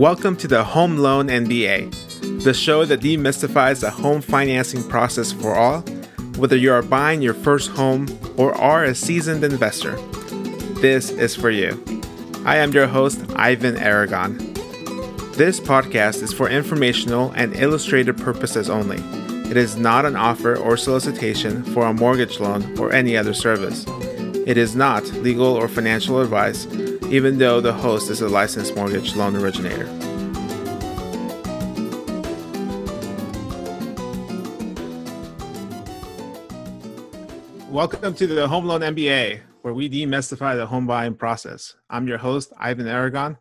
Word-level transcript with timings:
Welcome 0.00 0.36
to 0.36 0.48
the 0.48 0.64
Home 0.64 0.96
Loan 0.96 1.28
MBA, 1.28 2.42
the 2.42 2.54
show 2.54 2.86
that 2.86 3.02
demystifies 3.02 3.82
the 3.82 3.90
home 3.90 4.22
financing 4.22 4.82
process 4.88 5.30
for 5.30 5.54
all, 5.54 5.82
whether 6.38 6.56
you 6.56 6.72
are 6.72 6.80
buying 6.80 7.20
your 7.20 7.34
first 7.34 7.70
home 7.72 8.08
or 8.38 8.54
are 8.54 8.82
a 8.82 8.94
seasoned 8.94 9.44
investor. 9.44 9.96
This 10.80 11.10
is 11.10 11.36
for 11.36 11.50
you. 11.50 11.84
I 12.46 12.56
am 12.56 12.72
your 12.72 12.86
host, 12.86 13.20
Ivan 13.36 13.76
Aragon. 13.76 14.38
This 15.34 15.60
podcast 15.60 16.22
is 16.22 16.32
for 16.32 16.48
informational 16.48 17.32
and 17.32 17.54
illustrative 17.54 18.16
purposes 18.16 18.70
only. 18.70 19.02
It 19.50 19.58
is 19.58 19.76
not 19.76 20.06
an 20.06 20.16
offer 20.16 20.56
or 20.56 20.78
solicitation 20.78 21.62
for 21.62 21.84
a 21.84 21.92
mortgage 21.92 22.40
loan 22.40 22.78
or 22.78 22.90
any 22.90 23.18
other 23.18 23.34
service. 23.34 23.84
It 24.46 24.56
is 24.56 24.74
not 24.74 25.04
legal 25.12 25.48
or 25.48 25.68
financial 25.68 26.22
advice, 26.22 26.64
even 27.10 27.38
though 27.38 27.60
the 27.60 27.72
host 27.72 28.08
is 28.08 28.20
a 28.20 28.28
licensed 28.28 28.76
mortgage 28.76 29.16
loan 29.16 29.34
originator. 29.34 29.86
Welcome 37.68 38.14
to 38.14 38.28
the 38.28 38.46
Home 38.46 38.64
Loan 38.64 38.82
MBA, 38.82 39.40
where 39.62 39.74
we 39.74 39.90
demystify 39.90 40.56
the 40.56 40.66
home 40.66 40.86
buying 40.86 41.16
process. 41.16 41.74
I'm 41.88 42.06
your 42.06 42.18
host, 42.18 42.52
Ivan 42.58 42.86
Aragon, 42.86 43.36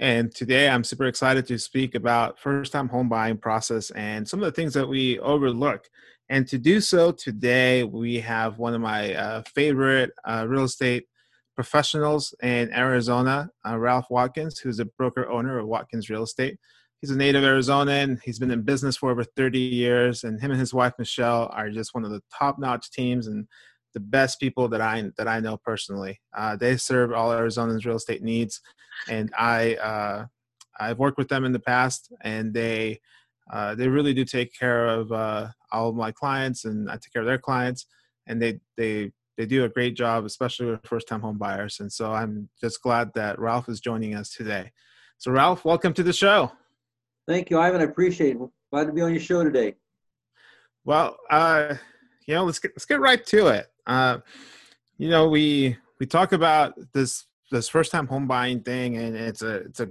and 0.00 0.34
today 0.34 0.68
I'm 0.68 0.82
super 0.82 1.04
excited 1.04 1.46
to 1.46 1.58
speak 1.58 1.94
about 1.94 2.40
first-time 2.40 2.88
home 2.88 3.08
buying 3.08 3.36
process 3.36 3.92
and 3.92 4.26
some 4.26 4.40
of 4.40 4.46
the 4.46 4.52
things 4.52 4.74
that 4.74 4.88
we 4.88 5.20
overlook. 5.20 5.88
And 6.30 6.48
to 6.48 6.58
do 6.58 6.80
so 6.80 7.12
today, 7.12 7.84
we 7.84 8.18
have 8.20 8.58
one 8.58 8.74
of 8.74 8.80
my 8.80 9.14
uh, 9.14 9.42
favorite 9.42 10.10
uh, 10.24 10.46
real 10.48 10.64
estate 10.64 11.06
professionals 11.54 12.34
in 12.42 12.72
Arizona, 12.72 13.50
uh, 13.66 13.78
Ralph 13.78 14.06
Watkins, 14.10 14.58
who's 14.58 14.80
a 14.80 14.84
broker 14.84 15.28
owner 15.28 15.58
of 15.58 15.66
Watkins 15.66 16.10
Real 16.10 16.22
Estate. 16.22 16.58
He's 17.00 17.10
a 17.10 17.16
native 17.16 17.44
Arizonan. 17.44 18.20
He's 18.24 18.38
been 18.38 18.50
in 18.50 18.62
business 18.62 18.96
for 18.96 19.10
over 19.10 19.24
30 19.24 19.58
years, 19.58 20.24
and 20.24 20.40
him 20.40 20.50
and 20.50 20.60
his 20.60 20.72
wife 20.72 20.94
Michelle 20.98 21.50
are 21.52 21.70
just 21.70 21.94
one 21.94 22.04
of 22.04 22.10
the 22.10 22.22
top-notch 22.36 22.90
teams 22.90 23.26
and 23.26 23.46
the 23.92 24.00
best 24.00 24.40
people 24.40 24.68
that 24.68 24.80
I 24.80 25.10
that 25.16 25.28
I 25.28 25.40
know 25.40 25.56
personally. 25.56 26.20
Uh, 26.36 26.56
they 26.56 26.76
serve 26.76 27.12
all 27.12 27.30
Arizonans' 27.30 27.84
real 27.84 27.96
estate 27.96 28.22
needs, 28.22 28.60
and 29.08 29.32
I 29.38 29.74
uh, 29.74 30.26
I've 30.78 30.98
worked 30.98 31.18
with 31.18 31.28
them 31.28 31.44
in 31.44 31.52
the 31.52 31.60
past, 31.60 32.12
and 32.22 32.52
they 32.52 33.00
uh, 33.52 33.74
they 33.74 33.88
really 33.88 34.14
do 34.14 34.24
take 34.24 34.52
care 34.58 34.88
of 34.88 35.12
uh, 35.12 35.48
all 35.72 35.90
of 35.90 35.96
my 35.96 36.10
clients, 36.10 36.64
and 36.64 36.90
I 36.90 36.94
take 36.94 37.12
care 37.12 37.22
of 37.22 37.26
their 37.26 37.38
clients, 37.38 37.86
and 38.26 38.40
they 38.40 38.60
they 38.76 39.12
they 39.36 39.46
do 39.46 39.64
a 39.64 39.68
great 39.68 39.96
job, 39.96 40.24
especially 40.24 40.66
with 40.66 40.86
first 40.86 41.08
time 41.08 41.20
home 41.20 41.38
buyers. 41.38 41.80
And 41.80 41.92
so 41.92 42.12
I'm 42.12 42.48
just 42.60 42.82
glad 42.82 43.12
that 43.14 43.38
Ralph 43.38 43.68
is 43.68 43.80
joining 43.80 44.14
us 44.14 44.30
today. 44.30 44.70
So 45.18 45.30
Ralph, 45.30 45.64
welcome 45.64 45.92
to 45.94 46.02
the 46.02 46.12
show. 46.12 46.52
Thank 47.26 47.50
you, 47.50 47.58
Ivan. 47.58 47.80
I 47.80 47.84
appreciate 47.84 48.36
it. 48.36 48.48
Glad 48.72 48.86
to 48.86 48.92
be 48.92 49.00
on 49.00 49.12
your 49.12 49.20
show 49.20 49.42
today. 49.42 49.74
Well, 50.84 51.16
uh, 51.30 51.74
you 52.26 52.34
know, 52.34 52.44
let's 52.44 52.58
get 52.58 52.72
let's 52.74 52.84
get 52.84 53.00
right 53.00 53.24
to 53.26 53.46
it. 53.48 53.66
Uh, 53.86 54.18
you 54.98 55.08
know, 55.08 55.28
we 55.28 55.76
we 55.98 56.06
talk 56.06 56.32
about 56.32 56.74
this 56.92 57.24
this 57.50 57.68
first 57.68 57.90
time 57.90 58.06
home 58.06 58.26
buying 58.26 58.60
thing, 58.60 58.96
and 58.96 59.16
it's 59.16 59.42
a 59.42 59.56
it's 59.56 59.80
a 59.80 59.90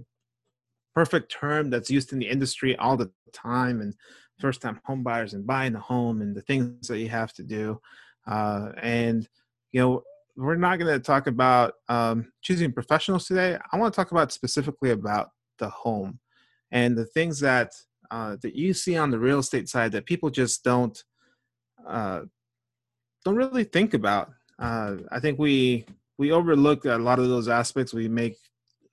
perfect 0.94 1.32
term 1.32 1.70
that's 1.70 1.90
used 1.90 2.14
in 2.14 2.20
the 2.20 2.30
industry 2.30 2.78
all 2.78 2.96
the 2.96 3.12
time, 3.34 3.82
and 3.82 3.96
first 4.40 4.62
time 4.62 4.80
home 4.86 5.04
buyers 5.04 5.34
and 5.34 5.48
buying 5.48 5.76
a 5.76 5.80
home 5.80 6.22
and 6.22 6.36
the 6.36 6.42
things 6.42 6.88
that 6.88 7.00
you 7.00 7.10
have 7.10 7.34
to 7.34 7.44
do. 7.44 7.80
Uh, 8.28 8.72
and 8.82 9.28
you 9.72 9.82
know, 9.82 10.04
we're 10.36 10.56
not 10.56 10.80
going 10.80 10.94
to 10.94 11.00
talk 11.00 11.28
about 11.28 11.74
um, 11.90 12.32
choosing 12.42 12.72
professionals 12.72 13.28
today. 13.28 13.58
I 13.72 13.78
want 13.78 13.94
to 13.94 13.96
talk 13.96 14.12
about 14.12 14.32
specifically 14.32 14.92
about 14.92 15.30
the 15.60 15.70
home 15.70 16.20
and 16.72 16.98
the 16.98 17.06
things 17.06 17.40
that 17.42 17.72
uh, 18.12 18.38
that 18.42 18.56
you 18.56 18.74
see 18.74 18.98
on 18.98 19.12
the 19.12 19.20
real 19.20 19.40
estate 19.40 19.70
side 19.70 19.92
that 19.92 20.06
people 20.06 20.30
just 20.30 20.64
don't 20.64 21.04
uh, 21.88 22.22
don't 23.26 23.36
really 23.36 23.64
think 23.64 23.94
about. 23.94 24.32
Uh, 24.60 24.98
I 25.12 25.20
think 25.20 25.40
we 25.40 25.86
we 26.18 26.32
overlook 26.32 26.86
a 26.86 26.98
lot 26.98 27.20
of 27.20 27.30
those 27.30 27.48
aspects. 27.48 27.94
We 27.94 28.08
make 28.08 28.38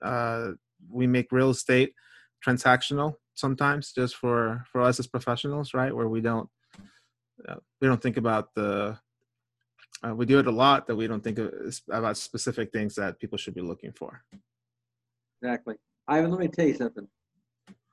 uh, 0.01 0.51
we 0.89 1.07
make 1.07 1.31
real 1.31 1.51
estate 1.51 1.93
transactional 2.45 3.15
sometimes 3.35 3.93
just 3.93 4.15
for 4.15 4.63
for 4.71 4.81
us 4.81 4.99
as 4.99 5.07
professionals, 5.07 5.73
right? 5.73 5.95
Where 5.95 6.09
we 6.09 6.21
don't 6.21 6.49
uh, 7.47 7.55
we 7.79 7.87
don't 7.87 8.01
think 8.01 8.17
about 8.17 8.53
the 8.55 8.97
uh, 10.03 10.15
we 10.15 10.25
do 10.25 10.39
it 10.39 10.47
a 10.47 10.51
lot 10.51 10.87
that 10.87 10.95
we 10.95 11.07
don't 11.07 11.23
think 11.23 11.39
about 11.89 12.17
specific 12.17 12.71
things 12.71 12.95
that 12.95 13.19
people 13.19 13.37
should 13.37 13.53
be 13.53 13.61
looking 13.61 13.91
for. 13.91 14.23
Exactly. 15.41 15.75
Ivan, 16.07 16.31
let 16.31 16.39
me 16.39 16.47
tell 16.47 16.67
you 16.67 16.75
something. 16.75 17.07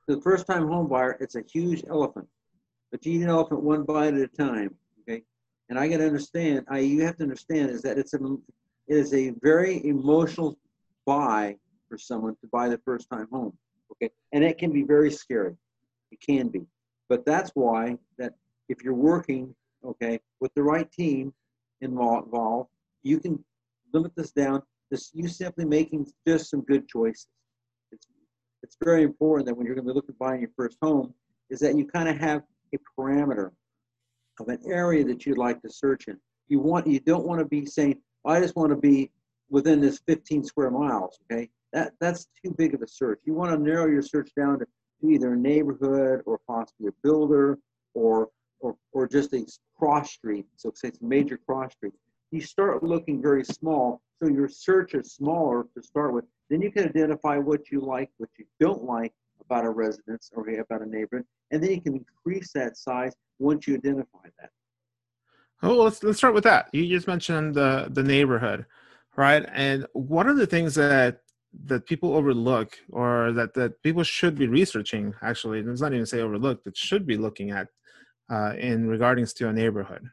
The 0.07 0.19
first 0.21 0.47
time 0.47 0.67
home 0.67 0.87
buyer, 0.87 1.17
it's 1.19 1.35
a 1.35 1.43
huge 1.53 1.83
elephant, 1.87 2.27
but 2.91 3.05
you 3.05 3.13
eat 3.13 3.23
an 3.23 3.29
elephant 3.29 3.61
one 3.61 3.83
bite 3.83 4.15
at 4.15 4.21
a 4.21 4.27
time. 4.27 4.75
Okay. 5.01 5.23
And 5.69 5.77
I 5.77 5.87
got 5.87 5.97
to 5.97 6.07
understand, 6.07 6.65
I, 6.69 6.79
you 6.79 7.03
have 7.03 7.17
to 7.17 7.23
understand 7.23 7.69
is 7.69 7.83
that 7.83 7.99
it's 7.99 8.15
a, 8.15 8.17
it 8.87 8.97
is 8.97 9.13
a 9.13 9.33
very 9.41 9.85
emotional 9.85 10.57
buy 11.05 11.55
for 11.87 11.97
someone 11.97 12.35
to 12.41 12.47
buy 12.51 12.69
the 12.69 12.79
first 12.85 13.07
time 13.11 13.27
home. 13.31 13.55
Okay. 13.91 14.11
And 14.33 14.43
it 14.43 14.57
can 14.57 14.71
be 14.71 14.83
very 14.83 15.11
scary. 15.11 15.55
It 16.11 16.19
can 16.21 16.47
be. 16.47 16.65
But 17.07 17.25
that's 17.25 17.51
why 17.53 17.97
that 18.17 18.33
if 18.67 18.83
you're 18.83 18.93
working, 18.93 19.55
okay, 19.83 20.19
with 20.39 20.53
the 20.55 20.63
right 20.63 20.91
team, 20.91 21.33
involved, 21.81 22.69
you 23.03 23.19
can 23.19 23.43
limit 23.93 24.11
this 24.15 24.31
down 24.31 24.61
to 24.91 25.01
you 25.13 25.27
simply 25.27 25.65
making 25.65 26.07
just 26.27 26.49
some 26.49 26.61
good 26.61 26.87
choices. 26.87 27.27
It's, 27.91 28.07
it's 28.63 28.77
very 28.83 29.03
important 29.03 29.47
that 29.47 29.55
when 29.55 29.65
you're 29.65 29.75
going 29.75 29.87
to 29.87 29.93
be 29.93 29.95
looking 29.95 30.15
at 30.15 30.19
buying 30.19 30.41
your 30.41 30.51
first 30.55 30.77
home, 30.81 31.13
is 31.49 31.59
that 31.59 31.75
you 31.75 31.85
kind 31.85 32.09
of 32.09 32.17
have 32.17 32.43
a 32.73 32.77
parameter 32.97 33.51
of 34.39 34.47
an 34.47 34.59
area 34.65 35.03
that 35.03 35.25
you'd 35.25 35.37
like 35.37 35.61
to 35.61 35.69
search 35.69 36.07
in. 36.07 36.17
You 36.47 36.59
want 36.59 36.87
you 36.87 36.99
don't 36.99 37.25
want 37.25 37.39
to 37.39 37.45
be 37.45 37.65
saying, 37.65 37.99
I 38.25 38.39
just 38.39 38.55
want 38.55 38.71
to 38.71 38.75
be 38.75 39.11
within 39.49 39.81
this 39.81 39.99
15 40.07 40.43
square 40.43 40.71
miles. 40.71 41.19
Okay, 41.31 41.49
that 41.73 41.93
that's 41.99 42.27
too 42.43 42.53
big 42.57 42.73
of 42.73 42.81
a 42.81 42.87
search. 42.87 43.19
You 43.25 43.33
want 43.33 43.51
to 43.51 43.57
narrow 43.57 43.87
your 43.87 44.01
search 44.01 44.31
down 44.35 44.59
to 44.59 44.65
either 45.03 45.33
a 45.33 45.37
neighborhood 45.37 46.21
or 46.25 46.39
possibly 46.47 46.87
a 46.87 46.91
builder 47.03 47.57
or 47.93 48.29
or, 48.59 48.75
or 48.91 49.07
just 49.07 49.33
a 49.33 49.45
cross 49.77 50.11
street, 50.11 50.45
so 50.55 50.71
say 50.75 50.89
it's 50.89 51.01
a 51.01 51.05
major 51.05 51.37
cross 51.37 51.71
street, 51.73 51.93
you 52.31 52.41
start 52.41 52.83
looking 52.83 53.21
very 53.21 53.43
small. 53.43 54.01
So 54.21 54.29
your 54.29 54.49
search 54.49 54.93
is 54.93 55.13
smaller 55.13 55.65
to 55.75 55.81
start 55.81 56.13
with. 56.13 56.25
Then 56.49 56.61
you 56.61 56.71
can 56.71 56.85
identify 56.85 57.37
what 57.37 57.71
you 57.71 57.79
like, 57.79 58.09
what 58.17 58.29
you 58.37 58.45
don't 58.59 58.83
like 58.83 59.13
about 59.39 59.65
a 59.65 59.69
residence 59.69 60.29
or 60.33 60.47
about 60.49 60.81
a 60.81 60.85
neighborhood, 60.85 61.25
and 61.51 61.63
then 61.63 61.71
you 61.71 61.81
can 61.81 61.95
increase 61.95 62.51
that 62.53 62.77
size 62.77 63.13
once 63.39 63.67
you 63.67 63.75
identify 63.75 64.27
that. 64.39 64.49
Oh, 65.61 65.69
well, 65.69 65.83
let's 65.85 66.03
let's 66.03 66.17
start 66.17 66.33
with 66.33 66.43
that. 66.45 66.69
You 66.71 66.87
just 66.87 67.07
mentioned 67.07 67.55
the 67.55 67.87
the 67.89 68.03
neighborhood, 68.03 68.65
right? 69.15 69.45
And 69.51 69.85
what 69.93 70.27
are 70.27 70.35
the 70.35 70.47
things 70.47 70.75
that 70.75 71.21
that 71.65 71.85
people 71.85 72.13
overlook 72.13 72.77
or 72.89 73.31
that 73.33 73.53
that 73.55 73.81
people 73.81 74.03
should 74.03 74.37
be 74.37 74.47
researching? 74.47 75.13
Actually, 75.21 75.59
it's 75.59 75.81
not 75.81 75.93
even 75.93 76.05
say 76.05 76.21
overlook. 76.21 76.63
That 76.63 76.77
should 76.77 77.05
be 77.05 77.17
looking 77.17 77.51
at 77.51 77.69
uh, 78.29 78.53
in 78.57 78.87
regards 78.87 79.33
to 79.33 79.49
a 79.49 79.53
neighborhood 79.53 80.09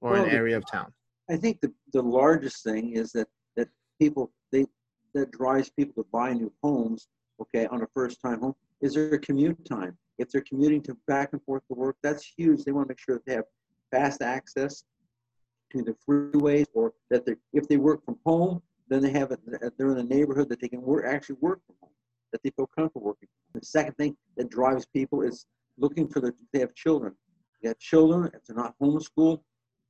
or 0.00 0.12
well, 0.12 0.24
an 0.24 0.30
area 0.30 0.56
of 0.56 0.64
town? 0.70 0.92
I 1.30 1.36
think 1.36 1.60
the, 1.60 1.72
the 1.92 2.02
largest 2.02 2.64
thing 2.64 2.92
is 2.92 3.12
that 3.12 3.28
that 3.56 3.68
people 4.00 4.32
they 4.52 4.66
that 5.14 5.30
drives 5.30 5.70
people 5.70 6.02
to 6.02 6.08
buy 6.12 6.32
new 6.32 6.52
homes, 6.62 7.08
okay, 7.40 7.66
on 7.66 7.82
a 7.82 7.86
first 7.94 8.20
time 8.20 8.40
home 8.40 8.54
is 8.80 8.94
their 8.94 9.18
commute 9.18 9.64
time. 9.64 9.96
If 10.18 10.30
they're 10.30 10.42
commuting 10.42 10.82
to 10.82 10.96
back 11.06 11.30
and 11.32 11.42
forth 11.44 11.62
to 11.68 11.74
work, 11.74 11.96
that's 12.02 12.24
huge. 12.36 12.64
They 12.64 12.72
want 12.72 12.88
to 12.88 12.92
make 12.92 12.98
sure 12.98 13.16
that 13.16 13.26
they 13.26 13.34
have 13.34 13.44
fast 13.90 14.22
access 14.22 14.84
to 15.72 15.82
the 15.82 15.94
freeways, 16.08 16.66
or 16.74 16.94
that 17.10 17.24
they 17.26 17.36
if 17.52 17.68
they 17.68 17.76
work 17.76 18.04
from 18.04 18.18
home, 18.24 18.62
then 18.88 19.02
they 19.02 19.10
have 19.10 19.30
it. 19.30 19.40
They're 19.76 19.92
in 19.92 19.98
a 19.98 20.02
neighborhood 20.02 20.48
that 20.48 20.60
they 20.60 20.68
can 20.68 20.82
work 20.82 21.04
actually 21.06 21.36
work 21.40 21.60
from 21.66 21.76
home, 21.82 21.92
that 22.32 22.42
they 22.42 22.50
feel 22.50 22.66
comfortable 22.66 23.06
working. 23.06 23.28
The 23.54 23.64
second 23.64 23.96
thing 23.96 24.16
that 24.36 24.50
drives 24.50 24.86
people 24.86 25.22
is 25.22 25.46
looking 25.76 26.08
for 26.08 26.20
the 26.20 26.32
they 26.52 26.60
have 26.60 26.74
children. 26.74 27.14
You 27.60 27.70
got 27.70 27.78
children, 27.78 28.30
if 28.34 28.44
they're 28.46 28.56
not 28.56 28.74
homeschooled, 28.80 29.40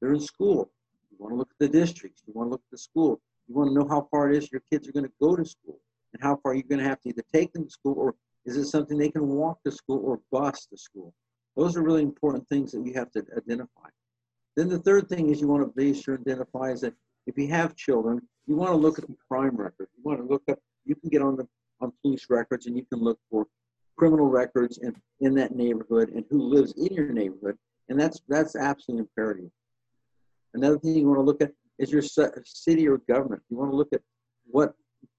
they're 0.01 0.13
in 0.13 0.21
school. 0.21 0.71
You 1.11 1.17
want 1.19 1.33
to 1.33 1.37
look 1.37 1.51
at 1.51 1.59
the 1.59 1.69
districts. 1.69 2.23
You 2.27 2.33
want 2.35 2.49
to 2.49 2.51
look 2.53 2.61
at 2.61 2.71
the 2.71 2.79
school. 2.79 3.21
You 3.47 3.55
want 3.55 3.71
to 3.71 3.75
know 3.75 3.89
how 3.89 4.09
far 4.11 4.31
it 4.31 4.37
is 4.37 4.53
your 4.53 4.63
kids 4.71 4.89
are 4.89 4.93
going 4.93 5.07
to 5.07 5.13
go 5.21 5.37
to 5.37 5.45
school 5.45 5.81
and 6.13 6.23
how 6.23 6.37
far 6.43 6.55
you're 6.55 6.63
going 6.69 6.81
to 6.81 6.89
have 6.89 7.01
to 7.03 7.09
either 7.09 7.25
take 7.33 7.53
them 7.53 7.65
to 7.65 7.71
school 7.71 7.95
or 7.97 8.15
is 8.47 8.57
it 8.57 8.67
something 8.67 8.97
they 8.97 9.11
can 9.11 9.29
walk 9.29 9.63
to 9.65 9.71
school 9.71 10.03
or 10.05 10.21
bus 10.31 10.67
to 10.67 10.79
school? 10.79 11.13
Those 11.57 11.77
are 11.77 11.83
really 11.83 12.03
important 12.03 12.49
things 12.49 12.73
that 12.73 12.87
you 12.87 12.95
have 12.95 13.11
to 13.13 13.25
identify. 13.37 13.89
Then 14.57 14.69
the 14.69 14.79
third 14.79 15.09
thing 15.09 15.31
is 15.31 15.41
you 15.41 15.49
want 15.49 15.63
to 15.65 15.73
be 15.77 15.93
sure 15.93 16.17
to 16.17 16.21
identify 16.21 16.71
is 16.71 16.81
that 16.83 16.95
if 17.27 17.37
you 17.37 17.49
have 17.49 17.77
children, 17.77 18.21
you 18.47 18.57
want 18.57 18.71
to 18.71 18.77
look 18.77 18.99
at 18.99 19.07
the 19.07 19.17
crime 19.29 19.57
record. 19.57 19.89
You 19.97 20.03
want 20.03 20.21
to 20.21 20.25
look 20.25 20.43
up, 20.51 20.59
you 20.85 20.95
can 20.95 21.11
get 21.11 21.23
on 21.23 21.37
the 21.37 21.47
on 21.81 21.93
police 22.03 22.27
records 22.29 22.67
and 22.67 22.77
you 22.77 22.85
can 22.91 23.01
look 23.01 23.19
for 23.31 23.47
criminal 23.99 24.27
records 24.27 24.79
in, 24.79 24.95
in 25.21 25.35
that 25.35 25.55
neighborhood 25.55 26.11
and 26.11 26.25
who 26.31 26.41
lives 26.41 26.73
in 26.77 26.95
your 26.95 27.13
neighborhood. 27.13 27.57
And 27.89 28.01
that's 28.01 28.21
that's 28.29 28.55
absolutely 28.55 29.03
imperative. 29.03 29.51
Another 30.55 30.79
thing 30.79 30.95
you 30.95 31.07
want 31.07 31.19
to 31.19 31.23
look 31.23 31.43
at 31.43 31.53
is 31.79 31.91
your 31.91 32.03
city 32.45 32.89
or 32.89 32.99
government. 33.09 33.43
You 33.51 33.57
want 33.57 33.71
to 33.71 33.77
look 33.77 33.93
at 33.93 34.01
what 34.47 34.73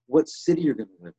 what 0.08 0.28
city 0.28 0.62
you're 0.62 0.76
going 0.76 0.90
to 0.90 1.04
live 1.06 1.14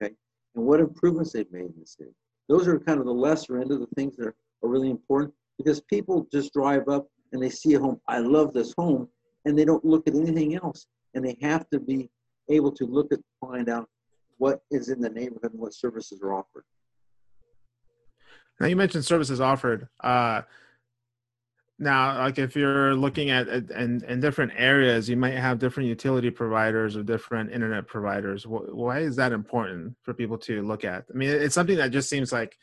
in. 0.00 0.06
Okay, 0.06 0.14
and 0.54 0.64
what 0.64 0.80
improvements 0.80 1.32
they've 1.32 1.50
made 1.52 1.66
in 1.66 1.74
the 1.78 1.86
city. 1.86 2.10
Those 2.48 2.66
are 2.66 2.78
kind 2.78 3.00
of 3.00 3.06
the 3.06 3.12
lesser 3.12 3.60
end 3.60 3.70
of 3.70 3.80
the 3.80 3.86
things 3.96 4.16
that 4.16 4.26
are, 4.26 4.34
are 4.62 4.68
really 4.68 4.90
important 4.90 5.32
because 5.56 5.80
people 5.82 6.26
just 6.32 6.52
drive 6.52 6.88
up 6.88 7.06
and 7.32 7.42
they 7.42 7.50
see 7.50 7.74
a 7.74 7.78
home. 7.78 8.00
I 8.08 8.18
love 8.18 8.52
this 8.52 8.74
home, 8.76 9.08
and 9.44 9.58
they 9.58 9.64
don't 9.64 9.84
look 9.84 10.06
at 10.08 10.14
anything 10.14 10.56
else. 10.56 10.86
And 11.14 11.24
they 11.24 11.36
have 11.42 11.68
to 11.70 11.80
be 11.80 12.08
able 12.48 12.72
to 12.72 12.84
look 12.84 13.12
at 13.12 13.20
find 13.40 13.68
out 13.68 13.88
what 14.38 14.60
is 14.70 14.88
in 14.88 15.00
the 15.00 15.10
neighborhood 15.10 15.52
and 15.52 15.60
what 15.60 15.74
services 15.74 16.20
are 16.22 16.34
offered. 16.34 16.64
Now 18.60 18.66
you 18.66 18.76
mentioned 18.76 19.04
services 19.04 19.40
offered. 19.40 19.88
Uh, 20.00 20.42
now, 21.78 22.18
like 22.18 22.38
if 22.38 22.54
you're 22.54 22.94
looking 22.94 23.30
at 23.30 23.48
in, 23.48 24.04
in 24.06 24.20
different 24.20 24.52
areas, 24.54 25.08
you 25.08 25.16
might 25.16 25.32
have 25.32 25.58
different 25.58 25.88
utility 25.88 26.30
providers 26.30 26.94
or 26.94 27.02
different 27.02 27.50
internet 27.50 27.86
providers. 27.86 28.44
Why 28.46 28.98
is 28.98 29.16
that 29.16 29.32
important 29.32 29.96
for 30.02 30.12
people 30.12 30.36
to 30.38 30.62
look 30.62 30.84
at? 30.84 31.06
I 31.12 31.16
mean, 31.16 31.30
it's 31.30 31.54
something 31.54 31.78
that 31.78 31.90
just 31.90 32.10
seems 32.10 32.32
like 32.32 32.54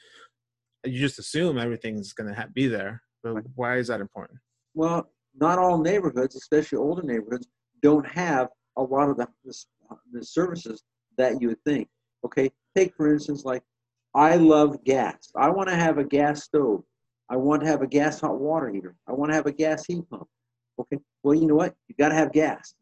you 0.86 1.00
just 1.00 1.18
assume 1.18 1.58
everything's 1.58 2.14
going 2.14 2.34
to 2.34 2.48
be 2.54 2.68
there, 2.68 3.02
but 3.24 3.44
why 3.56 3.78
is 3.78 3.88
that 3.88 4.02
important? 4.02 4.40
Well, 4.76 5.10
not 5.36 5.58
all 5.58 5.80
neighborhoods, 5.80 6.36
especially 6.36 6.78
older 6.78 7.02
neighborhoods, 7.02 7.48
don't 7.82 8.08
have 8.08 8.50
a 8.78 8.84
lot 8.84 9.10
of 9.10 9.18
the, 9.18 9.28
the 10.12 10.24
services 10.24 10.84
that 11.18 11.42
you 11.42 11.48
would 11.48 11.64
think. 11.66 11.88
Okay, 12.24 12.52
take 12.76 12.94
for 12.96 13.12
instance, 13.12 13.46
like 13.46 13.64
I 14.18 14.36
love 14.38 14.84
gas. 14.84 15.32
I 15.36 15.48
want 15.52 15.70
to 15.70 15.76
have 15.76 16.00
a 16.00 16.04
gas 16.04 16.44
stove. 16.44 16.84
I 17.30 17.36
want 17.36 17.62
to 17.62 17.68
have 17.68 17.84
a 17.84 17.88
gas 17.88 18.20
hot 18.20 18.40
water 18.40 18.68
heater. 18.68 18.96
I 19.08 19.12
want 19.12 19.30
to 19.30 19.36
have 19.36 19.46
a 19.46 19.52
gas 19.52 19.86
heat 19.86 20.10
pump. 20.10 20.28
Okay. 20.80 20.98
Well, 21.22 21.36
you 21.36 21.46
know 21.46 21.54
what? 21.54 21.76
You 21.88 21.94
got 22.00 22.10
to 22.10 22.16
have 22.16 22.34
gas. 22.34 22.74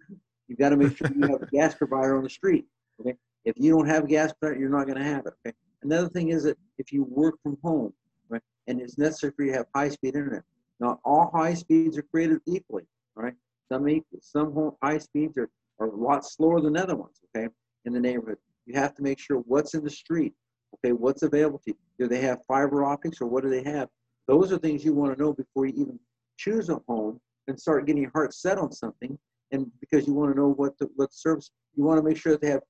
You 0.48 0.56
got 0.56 0.70
to 0.70 0.78
make 0.78 0.96
sure 0.96 1.12
you 1.14 1.28
have 1.28 1.42
a 1.42 1.48
gas 1.48 1.76
provider 1.76 2.16
on 2.16 2.24
the 2.24 2.30
street. 2.30 2.66
Okay. 3.02 3.16
If 3.44 3.56
you 3.58 3.72
don't 3.76 3.86
have 3.86 4.06
a 4.06 4.08
gas 4.08 4.32
provider, 4.40 4.62
you're 4.62 4.70
not 4.70 4.86
going 4.86 4.98
to 4.98 5.04
have 5.04 5.26
it. 5.26 5.34
Okay. 5.46 5.54
Another 5.84 6.08
thing 6.08 6.30
is 6.30 6.44
that 6.44 6.58
if 6.78 6.94
you 6.94 7.04
work 7.04 7.36
from 7.44 7.58
home, 7.62 7.92
right, 8.30 8.42
and 8.68 8.80
it's 8.80 8.98
necessary 8.98 9.34
for 9.36 9.44
you 9.44 9.52
to 9.52 9.58
have 9.58 9.66
high-speed 9.76 10.16
internet. 10.16 10.44
Not 10.80 11.00
all 11.04 11.32
high 11.34 11.54
speeds 11.54 11.98
are 11.98 12.04
created 12.04 12.40
equally. 12.48 12.84
Right. 13.14 13.34
Some 13.70 13.86
some 14.22 14.72
high 14.82 15.00
speeds 15.00 15.38
are, 15.38 15.50
are 15.80 15.88
a 15.88 15.96
lot 15.96 16.24
slower 16.24 16.62
than 16.62 16.78
other 16.78 16.96
ones. 16.96 17.20
Okay. 17.36 17.50
In 17.84 17.92
the 17.92 18.00
neighborhood, 18.00 18.38
you 18.66 18.80
have 18.80 18.96
to 18.96 19.04
make 19.04 19.20
sure 19.20 19.40
what's 19.40 19.74
in 19.74 19.84
the 19.84 19.90
street. 19.90 20.34
Okay. 20.74 20.92
What's 20.92 21.24
available 21.24 21.60
to 21.60 21.72
you? 21.72 21.78
Do 22.00 22.08
they 22.08 22.22
have 22.22 22.40
fiber 22.46 22.84
optics 22.84 23.22
or 23.22 23.28
what 23.28 23.44
do 23.44 23.50
they 23.50 23.64
have? 23.64 23.90
Those 24.28 24.52
are 24.52 24.58
things 24.58 24.84
you 24.84 24.94
want 24.94 25.16
to 25.16 25.22
know 25.22 25.34
before 25.34 25.66
you 25.66 25.74
even 25.74 26.00
choose 26.38 26.70
a 26.70 26.82
home 26.88 27.20
and 27.48 27.60
start 27.60 27.86
getting 27.86 28.02
your 28.04 28.12
heart 28.12 28.34
set 28.34 28.58
on 28.58 28.72
something. 28.72 29.18
And 29.52 29.72
because 29.80 30.08
you 30.08 30.14
want 30.14 30.34
to 30.34 30.40
know 30.40 30.50
what 30.50 30.78
the 30.78 30.90
what 30.96 31.14
service, 31.14 31.52
you 31.76 31.84
want 31.84 32.00
to 32.00 32.04
make 32.04 32.18
sure 32.18 32.34
that 32.34 32.42
they 32.42 32.50
have 32.50 32.64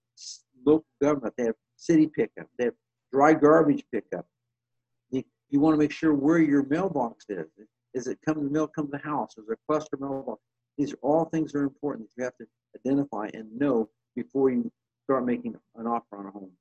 local 0.66 0.86
government, 1.02 1.34
they 1.38 1.46
have 1.46 1.56
city 1.78 2.08
pickup, 2.08 2.48
they 2.58 2.66
have 2.66 2.74
dry 3.12 3.34
garbage 3.34 3.84
pickup. 3.94 4.26
You, 5.12 5.24
you 5.50 5.60
want 5.60 5.74
to 5.74 5.80
make 5.80 5.92
sure 5.92 6.14
where 6.14 6.40
your 6.40 6.66
mailbox 6.66 7.26
is. 7.30 7.46
Is 7.94 8.08
it 8.08 8.20
come 8.26 8.44
the 8.44 8.50
mail 8.50 8.68
come 8.68 8.88
to 8.88 8.92
the 8.92 9.10
house? 9.10 9.38
Is 9.38 9.46
there 9.48 9.54
a 9.54 9.72
cluster 9.72 9.98
mailbox? 9.98 10.42
These 10.78 10.94
are 10.94 11.00
all 11.02 11.26
things 11.26 11.54
that 11.54 11.60
are 11.60 11.64
important 11.64 12.10
that 12.10 12.14
you 12.18 12.24
have 12.26 12.36
to 12.38 12.46
identify 12.76 13.30
and 13.34 13.58
know 13.58 13.90
before 14.16 14.50
you 14.50 14.70
start 15.04 15.26
making 15.26 15.56
an 15.76 15.88
offer 15.88 16.18
on 16.18 16.26
a 16.26 16.32
home. 16.32 16.52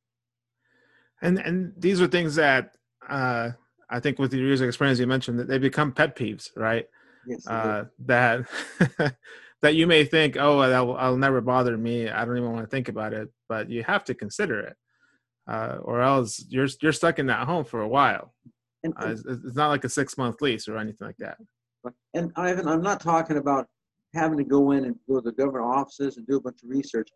And 1.23 1.39
and 1.39 1.73
these 1.77 2.01
are 2.01 2.07
things 2.07 2.35
that 2.35 2.77
uh, 3.09 3.51
I 3.91 4.01
think 4.01 4.19
with 4.19 4.33
your 4.33 4.47
years 4.47 4.61
of 4.61 4.69
experience, 4.69 4.99
you 4.99 5.07
mentioned 5.07 5.39
that 5.39 5.49
they 5.49 5.59
become 5.59 5.93
pet 5.93 6.17
peeves, 6.17 6.51
right? 6.57 6.87
Yes. 7.27 7.47
Uh, 7.47 7.85
that 8.01 8.47
that 9.63 9.75
you 9.75 9.87
may 9.87 10.05
think, 10.05 10.37
oh, 10.39 10.61
that'll, 10.69 10.97
I'll 10.97 11.17
never 11.17 11.41
bother 11.41 11.77
me. 11.77 12.09
I 12.09 12.25
don't 12.25 12.37
even 12.37 12.53
want 12.53 12.65
to 12.65 12.71
think 12.71 12.89
about 12.89 13.15
it, 13.15 13.31
but 13.49 13.71
you 13.71 13.83
have 13.85 14.05
to 14.05 14.15
consider 14.15 14.61
it, 14.61 14.77
uh, 15.51 15.79
or 15.83 16.03
else 16.03 16.45
you're 16.49 16.69
you're 16.83 16.93
stuck 16.93 17.19
in 17.19 17.27
that 17.27 17.47
home 17.47 17.65
for 17.65 17.81
a 17.81 17.89
while. 17.89 18.35
And, 18.83 18.93
uh, 19.01 19.09
it's, 19.09 19.25
it's, 19.25 19.57
not 19.57 19.69
like 19.69 19.85
a 19.85 19.89
six 19.89 20.19
month 20.19 20.43
lease 20.43 20.69
or 20.69 20.77
anything 20.77 21.07
like 21.07 21.17
that. 21.19 21.39
And 22.13 22.31
Ivan, 22.37 22.69
I'm 22.69 22.83
not 22.83 23.01
talking 23.01 23.39
about 23.39 23.67
having 24.15 24.39
to 24.39 24.45
go 24.45 24.73
in 24.73 24.85
and 24.85 24.97
go 25.09 25.21
to 25.21 25.23
the 25.23 25.33
government 25.33 25.65
offices 25.65 26.19
and 26.19 26.27
do 26.27 26.37
a 26.37 26.41
bunch 26.41 26.63
of 26.63 26.69
research. 26.69 27.09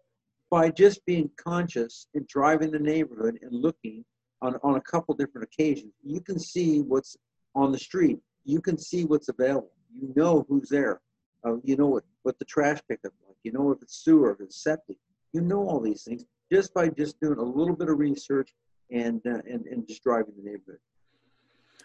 By 0.50 0.71
just 0.71 1.05
being 1.05 1.31
conscious 1.37 2.06
and 2.15 2.27
driving 2.27 2.71
the 2.71 2.79
neighborhood 2.79 3.39
and 3.43 3.53
looking 3.53 4.05
on, 4.43 4.56
on 4.62 4.77
a 4.77 4.81
couple 4.81 5.15
different 5.15 5.49
occasions. 5.53 5.93
You 6.03 6.21
can 6.21 6.39
see 6.39 6.81
what's 6.81 7.17
on 7.55 7.73
the 7.73 7.79
street. 7.79 8.19
You 8.45 8.61
can 8.61 8.79
see 8.79 9.05
what's 9.05 9.29
available. 9.29 9.73
You 9.93 10.12
know 10.17 10.47
who's 10.49 10.69
there. 10.69 11.00
Uh, 11.45 11.56
you 11.65 11.77
know 11.77 11.87
what, 11.87 12.05
what 12.23 12.39
the 12.39 12.45
trash 12.45 12.79
pickup 12.89 13.12
like. 13.27 13.37
You 13.43 13.53
know 13.53 13.71
if 13.73 13.83
it's 13.83 14.05
sewer, 14.05 14.33
if 14.33 14.41
it's 14.41 14.62
septic. 14.62 14.97
You 15.33 15.41
know 15.41 15.69
all 15.69 15.81
these 15.81 16.05
things 16.05 16.25
just 16.50 16.73
by 16.73 16.89
just 16.89 17.21
doing 17.21 17.39
a 17.39 17.43
little 17.43 17.77
bit 17.77 17.89
of 17.89 17.99
research 17.99 18.55
and 18.91 19.21
uh, 19.27 19.41
and, 19.49 19.67
and 19.67 19.87
just 19.87 20.03
driving 20.03 20.33
the 20.37 20.50
neighborhood. 20.50 20.81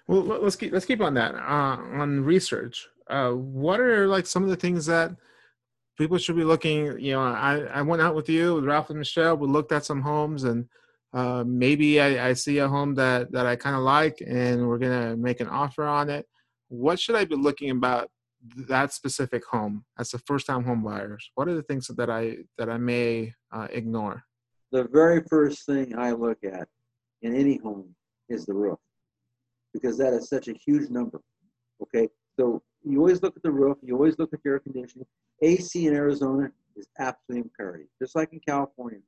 Well, 0.08 0.22
let's 0.22 0.56
keep 0.56 0.72
let's 0.74 0.86
keep 0.86 1.02
on 1.02 1.14
that 1.16 1.36
uh, 1.36 1.78
on 2.02 2.24
research. 2.24 2.88
Uh, 3.08 3.32
what 3.32 3.80
are 3.80 4.08
like 4.08 4.26
some 4.26 4.44
of 4.44 4.50
the 4.50 4.56
things 4.56 4.86
that 4.86 5.16
people 5.98 6.18
should 6.18 6.36
be 6.36 6.44
looking? 6.44 7.00
You 7.00 7.14
know, 7.14 7.22
I 7.22 7.60
I 7.74 7.82
went 7.82 8.02
out 8.02 8.16
with 8.16 8.30
you 8.30 8.56
with 8.56 8.66
Ralph 8.66 8.90
and 8.90 9.00
Michelle. 9.00 9.38
We 9.38 9.48
looked 9.48 9.72
at 9.72 9.86
some 9.86 10.02
homes 10.02 10.44
and 10.44 10.68
uh, 11.14 11.44
maybe 11.46 12.02
I, 12.02 12.30
I, 12.30 12.34
see 12.34 12.58
a 12.58 12.68
home 12.68 12.96
that, 12.96 13.32
that 13.34 13.46
I 13.46 13.56
kind 13.56 13.76
of 13.76 13.84
like 13.84 14.22
and 14.26 14.68
we're 14.68 14.80
going 14.80 15.10
to 15.12 15.16
make 15.16 15.42
an 15.42 15.48
offer 15.48 15.84
on 15.84 16.10
it. 16.10 16.26
What 16.70 17.00
should 17.00 17.16
I 17.16 17.24
be 17.24 17.36
looking 17.36 17.70
about 17.70 18.10
that 18.68 18.92
specific 18.94 19.46
home 19.46 19.86
as 20.00 20.14
a 20.16 20.20
first 20.20 20.48
time 20.48 20.64
home 20.64 20.84
buyers? 20.84 21.30
What 21.36 21.48
are 21.48 21.54
the 21.54 21.62
things 21.62 21.88
that 21.88 22.10
I, 22.10 22.38
that 22.58 22.68
I 22.68 22.78
may 22.78 23.32
uh, 23.52 23.68
ignore? 23.70 24.24
The 24.72 24.86
very 24.86 25.22
first 25.30 25.68
thing 25.68 25.96
I 25.96 26.12
look 26.12 26.40
at 26.44 26.68
in 27.22 27.36
any 27.36 27.58
home 27.58 27.94
is 28.28 28.48
the 28.48 28.56
roof 28.56 28.80
because 29.72 30.00
that 30.00 30.14
is 30.14 30.30
such 30.30 30.48
a 30.48 30.54
huge 30.54 30.90
number. 30.90 31.22
Okay. 31.80 32.10
So 32.40 32.64
you 32.86 33.00
always 33.00 33.22
look 33.22 33.36
at 33.36 33.44
the 33.44 33.52
roof, 33.52 33.78
you 33.82 33.96
always 33.96 34.18
look 34.20 34.34
at 34.34 34.44
the 34.44 34.50
air 34.50 34.60
conditioning. 34.60 35.06
AC 35.42 35.88
in 35.88 35.94
Arizona 35.94 36.52
is 36.76 36.88
absolutely 37.00 37.50
imperative, 37.50 37.88
just 38.02 38.16
like 38.16 38.32
in 38.34 38.40
California. 38.48 39.00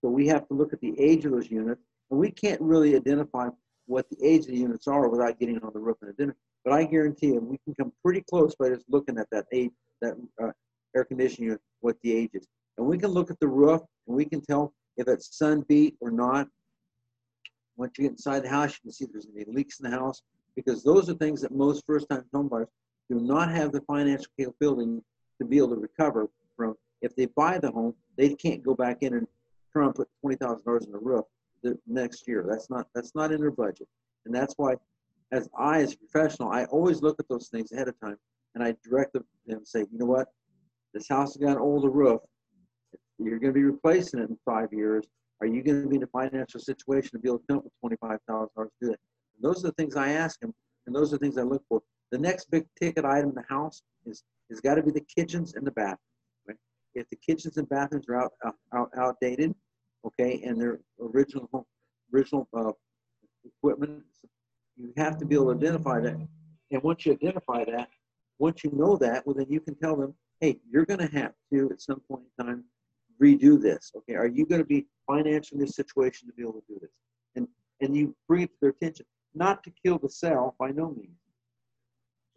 So 0.00 0.08
we 0.08 0.26
have 0.28 0.46
to 0.48 0.54
look 0.54 0.72
at 0.72 0.80
the 0.80 0.98
age 0.98 1.24
of 1.24 1.32
those 1.32 1.50
units, 1.50 1.80
and 2.10 2.18
we 2.18 2.30
can't 2.30 2.60
really 2.60 2.94
identify 2.94 3.48
what 3.86 4.08
the 4.10 4.16
age 4.24 4.42
of 4.42 4.48
the 4.48 4.58
units 4.58 4.86
are 4.86 5.08
without 5.08 5.38
getting 5.38 5.58
on 5.62 5.72
the 5.72 5.80
roof 5.80 5.96
and 6.02 6.10
identify. 6.10 6.38
But 6.64 6.74
I 6.74 6.84
guarantee 6.84 7.28
you, 7.28 7.40
we 7.40 7.58
can 7.64 7.74
come 7.74 7.92
pretty 8.04 8.22
close 8.28 8.54
by 8.54 8.68
just 8.68 8.84
looking 8.88 9.18
at 9.18 9.28
that 9.32 9.46
age, 9.52 9.70
that 10.02 10.14
uh, 10.42 10.50
air 10.94 11.04
conditioning 11.04 11.48
unit, 11.48 11.60
what 11.80 11.96
the 12.02 12.12
age 12.12 12.30
is. 12.34 12.46
And 12.76 12.86
we 12.86 12.98
can 12.98 13.10
look 13.10 13.30
at 13.30 13.40
the 13.40 13.48
roof, 13.48 13.80
and 14.06 14.16
we 14.16 14.24
can 14.24 14.40
tell 14.40 14.72
if 14.96 15.08
it's 15.08 15.36
sun 15.36 15.64
beat 15.68 15.96
or 16.00 16.10
not. 16.10 16.48
Once 17.76 17.92
you 17.96 18.02
get 18.02 18.12
inside 18.12 18.42
the 18.42 18.48
house, 18.48 18.72
you 18.72 18.78
can 18.82 18.92
see 18.92 19.04
if 19.04 19.12
there's 19.12 19.28
any 19.34 19.44
leaks 19.46 19.80
in 19.80 19.90
the 19.90 19.96
house, 19.96 20.20
because 20.56 20.82
those 20.82 21.08
are 21.08 21.14
things 21.14 21.40
that 21.40 21.52
most 21.52 21.84
first-time 21.86 22.24
homebuyers 22.34 22.66
do 23.10 23.20
not 23.20 23.50
have 23.50 23.72
the 23.72 23.80
financial 23.82 24.30
capability 24.38 25.00
to 25.40 25.44
be 25.46 25.58
able 25.58 25.70
to 25.70 25.76
recover 25.76 26.28
from. 26.56 26.74
If 27.00 27.14
they 27.14 27.26
buy 27.26 27.58
the 27.58 27.70
home, 27.70 27.94
they 28.16 28.34
can't 28.34 28.62
go 28.62 28.74
back 28.74 28.98
in 29.02 29.14
and 29.14 29.26
try 29.72 29.86
and 29.86 29.94
put 29.94 30.08
twenty 30.20 30.36
thousand 30.36 30.64
dollars 30.64 30.86
in 30.86 30.92
the 30.92 30.98
roof 30.98 31.24
the 31.62 31.78
next 31.86 32.26
year. 32.26 32.44
That's 32.48 32.68
not 32.70 32.88
that's 32.94 33.14
not 33.14 33.32
in 33.32 33.40
their 33.40 33.50
budget, 33.50 33.88
and 34.26 34.34
that's 34.34 34.54
why, 34.56 34.74
as 35.32 35.48
I 35.56 35.80
as 35.80 35.94
a 35.94 35.98
professional, 35.98 36.50
I 36.50 36.64
always 36.64 37.02
look 37.02 37.16
at 37.20 37.28
those 37.28 37.48
things 37.48 37.72
ahead 37.72 37.88
of 37.88 37.98
time, 38.00 38.16
and 38.54 38.64
I 38.64 38.74
direct 38.84 39.12
them 39.12 39.24
and 39.46 39.66
say, 39.66 39.80
you 39.80 39.98
know 39.98 40.06
what, 40.06 40.28
this 40.92 41.08
house 41.08 41.34
has 41.34 41.36
got 41.36 41.56
an 41.56 41.62
older 41.62 41.90
roof. 41.90 42.20
You're 43.18 43.38
going 43.38 43.52
to 43.52 43.58
be 43.58 43.64
replacing 43.64 44.20
it 44.20 44.30
in 44.30 44.38
five 44.44 44.72
years. 44.72 45.06
Are 45.40 45.46
you 45.46 45.62
going 45.62 45.82
to 45.82 45.88
be 45.88 45.96
in 45.96 46.02
a 46.02 46.06
financial 46.08 46.60
situation 46.60 47.10
to 47.12 47.18
be 47.18 47.28
able 47.28 47.38
to 47.38 47.44
come 47.48 47.58
up 47.58 47.64
with 47.64 47.72
twenty-five 47.80 48.18
thousand 48.28 48.50
dollars 48.56 48.70
to 48.80 48.86
do 48.86 48.92
it? 48.92 49.00
And 49.36 49.44
those 49.48 49.64
are 49.64 49.68
the 49.68 49.74
things 49.74 49.94
I 49.94 50.10
ask 50.10 50.40
them, 50.40 50.52
and 50.86 50.94
those 50.94 51.12
are 51.12 51.18
the 51.18 51.24
things 51.24 51.38
I 51.38 51.42
look 51.42 51.62
for. 51.68 51.80
The 52.10 52.18
next 52.18 52.50
big 52.50 52.66
ticket 52.80 53.04
item 53.04 53.30
in 53.30 53.34
the 53.34 53.44
house 53.48 53.82
is 54.06 54.22
has 54.50 54.60
got 54.60 54.76
to 54.76 54.82
be 54.82 54.90
the 54.90 55.04
kitchens 55.14 55.54
and 55.54 55.66
the 55.66 55.72
bathrooms. 55.72 55.98
Right? 56.46 56.56
If 56.94 57.08
the 57.10 57.16
kitchens 57.16 57.58
and 57.58 57.68
bathrooms 57.68 58.06
are 58.08 58.16
out, 58.24 58.32
out 58.74 58.90
outdated, 58.96 59.54
okay, 60.06 60.42
and 60.44 60.60
their 60.60 60.80
original 61.00 61.66
original 62.12 62.48
uh, 62.56 62.72
equipment. 63.44 64.02
You 64.76 64.92
have 64.96 65.18
to 65.18 65.26
be 65.26 65.34
able 65.34 65.46
to 65.46 65.58
identify 65.58 66.00
that. 66.00 66.16
And 66.70 66.82
once 66.82 67.04
you 67.04 67.12
identify 67.12 67.64
that, 67.64 67.88
once 68.38 68.62
you 68.62 68.70
know 68.72 68.96
that, 68.98 69.26
well, 69.26 69.34
then 69.34 69.46
you 69.48 69.60
can 69.60 69.74
tell 69.74 69.96
them, 69.96 70.14
hey, 70.40 70.60
you're 70.70 70.86
going 70.86 71.00
to 71.00 71.18
have 71.18 71.32
to, 71.52 71.70
at 71.70 71.80
some 71.80 72.00
point 72.00 72.22
in 72.38 72.44
time, 72.44 72.64
redo 73.20 73.60
this. 73.60 73.90
Okay, 73.96 74.14
are 74.14 74.28
you 74.28 74.46
going 74.46 74.60
to 74.60 74.66
be 74.66 74.86
financially 75.06 75.58
in 75.58 75.66
this 75.66 75.74
situation 75.74 76.28
to 76.28 76.34
be 76.34 76.42
able 76.42 76.52
to 76.52 76.62
do 76.68 76.78
this? 76.80 76.90
And 77.34 77.48
and 77.80 77.96
you 77.96 78.14
bring 78.28 78.42
it 78.42 78.46
to 78.48 78.56
their 78.60 78.70
attention, 78.70 79.06
not 79.34 79.62
to 79.64 79.72
kill 79.84 79.98
the 79.98 80.08
sale 80.08 80.54
by 80.58 80.70
no 80.70 80.90
means. 80.90 81.07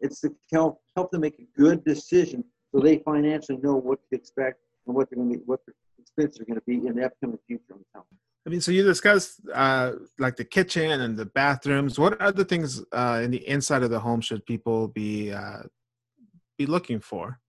It's 0.01 0.21
to 0.21 0.35
help 0.51 0.81
help 0.95 1.11
them 1.11 1.21
make 1.21 1.39
a 1.39 1.47
good 1.59 1.83
decision 1.83 2.43
so 2.73 2.81
they 2.81 2.97
financially 2.99 3.59
know 3.61 3.75
what 3.75 3.99
to 4.09 4.15
expect 4.15 4.59
and 4.87 4.95
what 4.95 5.09
they're 5.09 5.17
going 5.17 5.31
to 5.31 5.37
be, 5.39 5.43
what 5.45 5.59
their 5.65 5.75
expenses 5.99 6.39
are 6.41 6.45
going 6.45 6.59
to 6.59 6.65
be 6.65 6.87
in 6.87 6.95
the 6.95 7.05
upcoming 7.05 7.37
future 7.47 7.73
on 7.73 7.79
the 7.79 7.85
town. 7.93 8.05
I 8.45 8.49
mean, 8.49 8.61
so 8.61 8.71
you 8.71 8.83
discussed 8.83 9.41
uh, 9.53 9.93
like 10.17 10.35
the 10.35 10.43
kitchen 10.43 10.99
and 11.01 11.15
the 11.15 11.27
bathrooms. 11.27 11.99
What 11.99 12.19
other 12.19 12.43
things 12.43 12.83
uh, 12.91 13.21
in 13.23 13.29
the 13.29 13.47
inside 13.47 13.83
of 13.83 13.91
the 13.91 13.99
home 13.99 14.21
should 14.21 14.45
people 14.45 14.87
be 14.87 15.31
uh, 15.31 15.63
be 16.57 16.65
looking 16.65 16.99
for? 16.99 17.39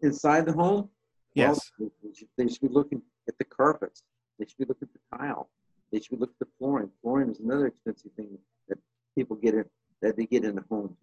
Inside 0.00 0.46
the 0.46 0.52
home, 0.52 0.88
yes, 1.34 1.70
well, 1.78 1.90
they 2.36 2.48
should 2.48 2.60
be 2.60 2.68
looking 2.68 3.02
at 3.28 3.38
the 3.38 3.44
carpets. 3.44 4.02
They 4.38 4.46
should 4.46 4.58
be 4.58 4.64
looking 4.64 4.88
at 4.88 5.00
the 5.00 5.18
tile. 5.18 5.48
They 5.92 6.00
should 6.00 6.18
look 6.18 6.30
at 6.30 6.38
the 6.40 6.48
flooring. 6.58 6.90
Flooring 7.02 7.30
is 7.30 7.40
another 7.40 7.66
expensive 7.66 8.10
thing 8.16 8.38
that 8.68 8.78
people 9.16 9.36
get 9.36 9.54
in 9.54 9.64
that 10.02 10.16
they 10.16 10.26
get 10.26 10.44
in 10.44 10.56
the 10.56 10.64
homes. 10.70 10.96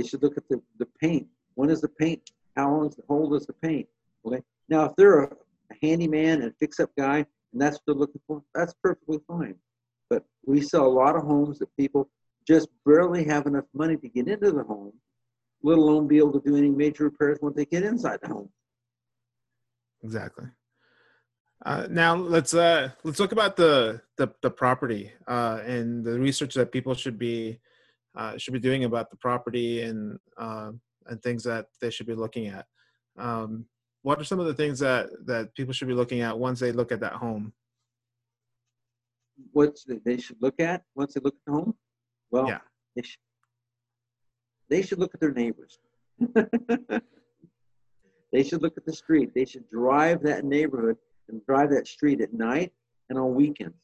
They 0.00 0.08
should 0.08 0.22
look 0.22 0.38
at 0.38 0.48
the, 0.48 0.62
the 0.78 0.86
paint. 0.98 1.26
When 1.56 1.68
is 1.68 1.82
the 1.82 1.88
paint? 1.88 2.22
How 2.56 2.70
long 2.70 2.88
is 2.88 2.96
the 2.96 3.02
hold 3.06 3.34
is 3.34 3.44
the 3.44 3.52
paint? 3.52 3.86
Okay. 4.24 4.40
Now, 4.70 4.86
if 4.86 4.96
they're 4.96 5.24
a, 5.24 5.26
a 5.26 5.74
handyman 5.82 6.40
and 6.40 6.54
fix-up 6.58 6.90
guy, 6.96 7.18
and 7.52 7.60
that's 7.60 7.76
what 7.76 7.82
they're 7.86 7.94
looking 7.96 8.22
for, 8.26 8.42
that's 8.54 8.72
perfectly 8.82 9.18
fine. 9.28 9.56
But 10.08 10.24
we 10.46 10.62
sell 10.62 10.86
a 10.86 10.88
lot 10.88 11.16
of 11.16 11.22
homes 11.24 11.58
that 11.58 11.68
people 11.76 12.08
just 12.48 12.68
barely 12.86 13.24
have 13.24 13.46
enough 13.46 13.66
money 13.74 13.98
to 13.98 14.08
get 14.08 14.26
into 14.26 14.50
the 14.52 14.62
home, 14.62 14.94
let 15.62 15.76
alone 15.76 16.08
be 16.08 16.16
able 16.16 16.32
to 16.32 16.40
do 16.40 16.56
any 16.56 16.70
major 16.70 17.04
repairs 17.04 17.38
once 17.42 17.56
they 17.56 17.66
get 17.66 17.82
inside 17.82 18.20
the 18.22 18.28
home. 18.28 18.48
Exactly. 20.02 20.46
Uh, 21.66 21.86
now 21.90 22.14
let's 22.16 22.54
uh, 22.54 22.88
let's 23.04 23.18
talk 23.18 23.32
about 23.32 23.56
the 23.56 24.00
the, 24.16 24.28
the 24.40 24.50
property 24.50 25.12
uh, 25.28 25.60
and 25.66 26.06
the 26.06 26.18
research 26.18 26.54
that 26.54 26.72
people 26.72 26.94
should 26.94 27.18
be 27.18 27.60
uh, 28.16 28.36
should 28.36 28.52
be 28.54 28.60
doing 28.60 28.84
about 28.84 29.10
the 29.10 29.16
property 29.16 29.82
and 29.82 30.18
uh, 30.36 30.72
and 31.06 31.22
things 31.22 31.42
that 31.44 31.66
they 31.80 31.90
should 31.90 32.06
be 32.06 32.14
looking 32.14 32.46
at. 32.48 32.66
Um, 33.18 33.66
what 34.02 34.18
are 34.20 34.24
some 34.24 34.40
of 34.40 34.46
the 34.46 34.54
things 34.54 34.78
that 34.80 35.08
that 35.26 35.54
people 35.54 35.72
should 35.72 35.88
be 35.88 35.94
looking 35.94 36.20
at 36.20 36.38
once 36.38 36.60
they 36.60 36.72
look 36.72 36.92
at 36.92 37.00
that 37.00 37.14
home? 37.14 37.52
What 39.52 39.76
they 40.04 40.18
should 40.18 40.36
look 40.40 40.60
at 40.60 40.82
once 40.94 41.14
they 41.14 41.20
look 41.20 41.34
at 41.34 41.44
the 41.46 41.52
home? 41.52 41.74
Well, 42.30 42.46
Yeah. 42.48 42.58
they, 42.94 43.02
should, 43.02 43.18
they 44.68 44.82
should 44.82 44.98
look 44.98 45.14
at 45.14 45.20
their 45.20 45.32
neighbors. 45.32 45.78
they 48.32 48.42
should 48.44 48.62
look 48.62 48.76
at 48.76 48.84
the 48.84 48.92
street. 48.92 49.30
They 49.34 49.44
should 49.46 49.68
drive 49.70 50.22
that 50.22 50.44
neighborhood 50.44 50.96
and 51.28 51.44
drive 51.46 51.70
that 51.70 51.86
street 51.88 52.20
at 52.20 52.32
night 52.32 52.72
and 53.08 53.18
on 53.18 53.34
weekends. 53.34 53.76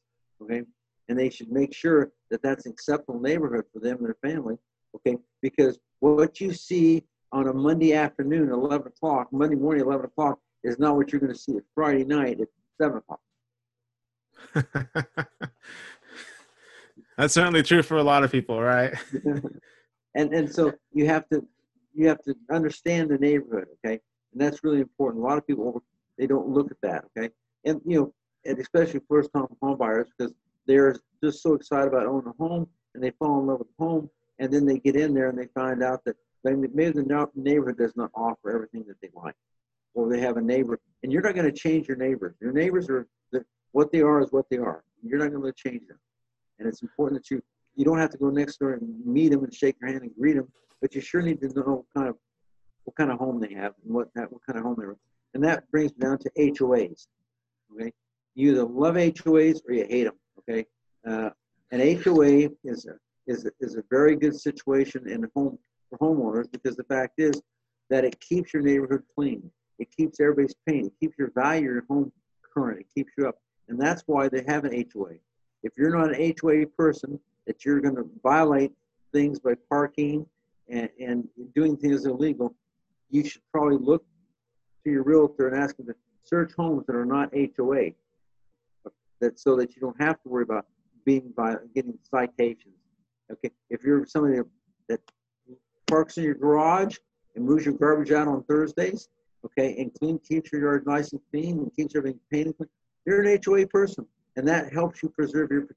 Okay, 0.43 0.63
and 1.09 1.19
they 1.19 1.31
should 1.31 1.51
make 1.51 1.75
sure 1.75 2.13
that 2.31 2.43
that's 2.43 2.67
an 2.67 2.73
acceptable 2.73 3.21
neighborhood 3.21 3.65
for 3.73 3.81
them 3.81 3.99
and 3.99 4.07
their 4.07 4.17
family. 4.23 4.57
Okay, 4.95 5.17
because 5.43 5.79
what 6.01 6.41
you 6.41 6.53
see 6.53 7.05
on 7.33 7.49
a 7.49 7.53
Monday 7.53 7.93
afternoon, 7.93 8.51
11 8.51 8.87
o'clock, 8.87 9.29
Monday 9.33 9.57
morning, 9.57 9.85
11 9.85 10.07
o'clock, 10.07 10.39
is 10.65 10.79
not 10.79 10.97
what 10.97 11.13
you're 11.13 11.21
going 11.21 11.33
to 11.33 11.39
see 11.39 11.57
at 11.57 11.63
Friday 11.75 12.05
night 12.05 12.41
at 12.41 12.49
7 12.81 12.99
o'clock. 12.99 13.21
That's 17.19 17.35
certainly 17.35 17.63
true 17.63 17.83
for 17.83 17.97
a 17.97 18.03
lot 18.03 18.25
of 18.25 18.33
people, 18.33 18.61
right? 18.61 18.95
and 20.15 20.35
and 20.35 20.53
so 20.53 20.73
you 20.93 21.07
have 21.07 21.27
to 21.31 21.47
you 21.95 22.09
have 22.09 22.23
to 22.25 22.35
understand 22.51 23.11
the 23.11 23.17
neighborhood, 23.19 23.69
okay? 23.85 24.01
And 24.33 24.41
that's 24.41 24.63
really 24.63 24.81
important. 24.81 25.25
A 25.25 25.27
lot 25.27 25.39
of 25.39 25.47
people 25.47 25.83
they 26.19 26.27
don't 26.27 26.49
look 26.49 26.71
at 26.71 26.77
that, 26.83 27.05
okay? 27.17 27.31
And 27.65 27.81
you 27.87 27.99
know, 27.99 28.15
and 28.45 28.59
especially 28.59 29.01
first 29.09 29.31
time 29.33 29.47
home 29.63 29.79
buyers 29.79 30.09
because 30.17 30.35
they're 30.67 30.97
just 31.23 31.43
so 31.43 31.55
excited 31.55 31.89
about 31.89 32.07
owning 32.07 32.27
a 32.29 32.43
home 32.43 32.69
and 32.95 33.03
they 33.03 33.11
fall 33.13 33.41
in 33.41 33.47
love 33.47 33.59
with 33.59 33.69
the 33.69 33.85
home 33.85 34.11
and 34.39 34.53
then 34.53 34.67
they 34.67 34.79
get 34.79 34.97
in 34.97 35.15
there 35.15 35.29
and 35.29 35.39
they 35.39 35.47
find 35.55 35.83
out 35.83 36.05
that 36.05 36.17
maybe 36.45 36.91
the 36.91 37.29
neighborhood 37.35 37.79
does 37.79 37.97
not 37.97 38.11
offer 38.15 38.55
everything 38.55 38.85
that 38.87 39.01
they 39.01 39.11
like 39.15 39.35
or 39.95 40.09
they 40.09 40.21
have 40.21 40.37
a 40.37 40.41
neighbor 40.41 40.79
and 41.03 41.13
you're 41.13 41.23
not 41.23 41.35
going 41.35 41.47
to 41.47 41.53
change 41.53 41.89
your 41.89 41.97
neighbors. 41.97 42.35
Your 42.41 42.53
neighbors 42.53 42.89
are 42.89 43.07
what 43.73 43.93
they 43.93 44.01
are 44.01 44.23
is 44.23 44.33
what 44.33 44.49
they 44.51 44.59
are. 44.59 44.85
You're 45.03 45.19
not 45.19 45.33
going 45.33 45.43
to 45.43 45.53
change 45.53 45.87
them. 45.89 45.99
And 46.59 46.69
it's 46.69 46.83
important 46.83 47.23
that 47.23 47.31
you 47.31 47.43
you 47.77 47.85
don't 47.85 47.99
have 47.99 48.11
to 48.11 48.19
go 48.19 48.31
next 48.31 48.59
door 48.59 48.73
and 48.73 49.07
meet 49.07 49.31
them 49.31 49.45
and 49.45 49.55
shake 49.55 49.79
their 49.79 49.91
hand 49.91 50.03
and 50.03 50.11
greet 50.19 50.35
them 50.35 50.49
but 50.81 50.95
you 50.95 51.01
sure 51.01 51.23
need 51.23 51.41
to 51.41 51.49
know 51.49 51.63
what 51.63 51.85
kind 51.95 52.09
of 52.09 52.17
what 52.85 52.97
kind 52.97 53.11
of 53.11 53.19
home 53.19 53.41
they 53.41 53.53
have 53.55 53.75
and 53.85 53.95
what 53.95 54.09
what 54.15 54.41
kind 54.47 54.59
of 54.59 54.65
home 54.65 54.77
they're 54.79 54.97
and 55.35 55.45
that 55.45 55.71
brings 55.71 55.93
me 55.93 55.99
down 56.01 56.19
to 56.19 56.31
HOAs 56.39 57.07
okay? 57.75 57.93
You 58.35 58.53
either 58.53 58.65
love 58.65 58.97
HOAs 58.97 59.61
or 59.69 59.75
you 59.75 59.87
hate 59.89 60.05
them 60.05 60.15
okay 60.49 60.67
uh, 61.09 61.31
an 61.73 62.03
HOA 62.03 62.51
is 62.65 62.87
a 62.87 62.95
is 63.27 63.45
a, 63.45 63.51
is 63.61 63.77
a 63.77 63.83
very 63.91 64.17
good 64.17 64.39
situation 64.39 65.09
in 65.09 65.29
home 65.35 65.59
for 65.91 65.99
homeowners 65.99 66.51
because 66.51 66.77
the 66.77 66.85
fact 66.85 67.15
is 67.19 67.41
that 67.91 68.05
it 68.05 68.19
keeps 68.21 68.53
your 68.53 68.63
neighborhood 68.63 69.03
clean. 69.15 69.51
It 69.79 69.89
keeps 69.95 70.21
everybody's 70.21 70.55
paying. 70.67 70.87
It 70.87 70.93
keeps 71.01 71.19
your 71.19 71.31
value 71.33 71.65
your 71.65 71.85
home 71.89 72.13
current. 72.55 72.81
It 72.81 72.87
keeps 72.95 73.13
you 73.19 73.29
up. 73.29 73.37
And 73.69 73.81
that's 73.81 74.03
why 74.07 74.29
they 74.29 74.45
have 74.47 74.65
an 74.65 74.85
HOA. 74.93 75.15
If 75.63 75.73
you're 75.77 75.97
not 75.97 76.15
an 76.15 76.35
HOA 76.41 76.67
person, 76.67 77.19
that 77.47 77.65
you're 77.65 77.81
going 77.81 77.97
to 77.97 78.09
violate 78.23 78.73
things 79.13 79.39
by 79.39 79.55
parking 79.69 80.27
and, 80.69 80.89
and 81.01 81.29
doing 81.55 81.77
things 81.77 82.07
illegal, 82.07 82.55
you 83.11 83.25
should 83.25 83.43
probably 83.53 83.79
look 83.79 84.05
to 84.85 84.91
your 84.91 85.03
realtor 85.03 85.49
and 85.49 85.63
ask 85.63 85.77
them 85.77 85.87
to 85.87 85.95
search 86.25 86.53
homes 86.55 86.87
that 86.87 86.97
are 86.97 87.05
not 87.05 87.33
HOA. 87.57 87.91
That 89.21 89.39
so 89.39 89.57
that 89.57 89.75
you 89.75 89.81
don't 89.81 90.01
have 90.01 90.21
to 90.23 90.29
worry 90.29 90.43
about 90.43 90.67
being 91.05 91.33
by 91.37 91.55
getting 91.75 91.99
citations. 92.03 92.75
Okay, 93.33 93.51
if 93.71 93.83
you're 93.83 94.05
somebody 94.07 94.41
that 94.89 95.01
parks 95.87 96.19
in 96.19 96.25
your 96.25 96.35
garage 96.35 96.97
and 97.35 97.45
moves 97.45 97.65
your 97.65 97.75
garbage 97.75 98.13
out 98.13 98.29
on 98.29 98.43
Thursdays, 98.45 99.09
okay, 99.45 99.77
and 99.79 99.93
clean 99.95 100.19
keeps 100.19 100.53
your 100.53 100.63
yard 100.63 100.87
nice 100.87 101.13
and 101.13 101.21
clean 101.31 101.59
and 101.59 101.75
keeps 101.75 101.97
everything 101.97 102.21
painted, 102.31 102.55
you're 103.07 103.23
an 103.23 103.41
HOA 103.45 103.67
person, 103.69 104.07
and 104.37 104.47
that 104.47 104.73
helps 104.73 105.03
you 105.03 105.09
preserve 105.09 105.51
your 105.51 105.69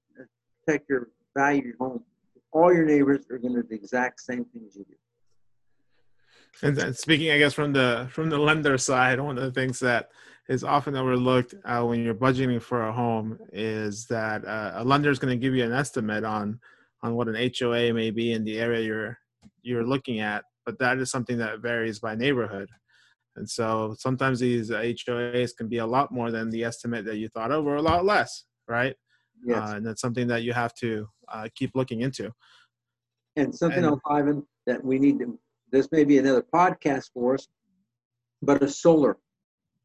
protect 0.65 0.89
your 0.89 1.09
value 1.35 1.59
of 1.59 1.65
your 1.65 1.75
home. 1.79 2.03
All 2.51 2.73
your 2.73 2.85
neighbors 2.85 3.25
are 3.31 3.37
going 3.37 3.53
to 3.53 3.61
do 3.61 3.69
the 3.69 3.75
exact 3.75 4.21
same 4.21 4.45
things 4.45 4.75
you 4.75 4.85
do. 4.85 4.95
And 6.61 6.95
speaking, 6.95 7.31
I 7.31 7.37
guess 7.37 7.53
from 7.53 7.73
the 7.73 8.07
from 8.11 8.29
the 8.29 8.37
lender 8.37 8.77
side, 8.77 9.19
one 9.19 9.37
of 9.37 9.43
the 9.43 9.51
things 9.51 9.79
that 9.79 10.09
is 10.49 10.63
often 10.63 10.95
overlooked 10.95 11.53
uh, 11.63 11.83
when 11.83 12.03
you're 12.03 12.15
budgeting 12.15 12.61
for 12.61 12.87
a 12.87 12.91
home 12.91 13.37
is 13.53 14.05
that 14.07 14.43
uh, 14.45 14.71
a 14.75 14.83
lender 14.83 15.09
is 15.09 15.19
going 15.19 15.31
to 15.37 15.41
give 15.41 15.55
you 15.55 15.63
an 15.63 15.71
estimate 15.71 16.23
on 16.23 16.59
on 17.01 17.15
what 17.15 17.27
an 17.29 17.51
HOA 17.57 17.93
may 17.93 18.11
be 18.11 18.33
in 18.33 18.43
the 18.43 18.59
area 18.59 18.81
you're 18.81 19.17
you're 19.61 19.85
looking 19.85 20.19
at, 20.19 20.43
but 20.65 20.77
that 20.79 20.97
is 20.97 21.11
something 21.11 21.37
that 21.37 21.59
varies 21.59 21.99
by 21.99 22.15
neighborhood. 22.15 22.67
And 23.35 23.49
so 23.49 23.95
sometimes 23.97 24.39
these 24.39 24.69
HOAs 24.69 25.55
can 25.55 25.69
be 25.69 25.77
a 25.77 25.85
lot 25.85 26.11
more 26.11 26.29
than 26.31 26.49
the 26.49 26.63
estimate 26.63 27.05
that 27.05 27.17
you 27.17 27.29
thought 27.29 27.51
of, 27.51 27.65
or 27.65 27.75
a 27.75 27.81
lot 27.81 28.03
less, 28.03 28.43
right? 28.67 28.95
Yes. 29.45 29.57
Uh, 29.57 29.75
and 29.75 29.85
that's 29.85 30.01
something 30.01 30.27
that 30.27 30.43
you 30.43 30.51
have 30.51 30.73
to 30.75 31.07
uh, 31.31 31.47
keep 31.55 31.71
looking 31.73 32.01
into. 32.01 32.33
And 33.37 33.55
something 33.55 33.77
And- 33.77 33.87
else, 33.87 34.01
Ivan, 34.09 34.45
that 34.65 34.83
we 34.83 34.99
need 34.99 35.19
to, 35.19 35.39
this 35.71 35.91
may 35.91 36.03
be 36.03 36.17
another 36.17 36.43
podcast 36.53 37.11
for 37.13 37.35
us, 37.35 37.47
but 38.41 38.63
a 38.63 38.67
solar. 38.67 39.17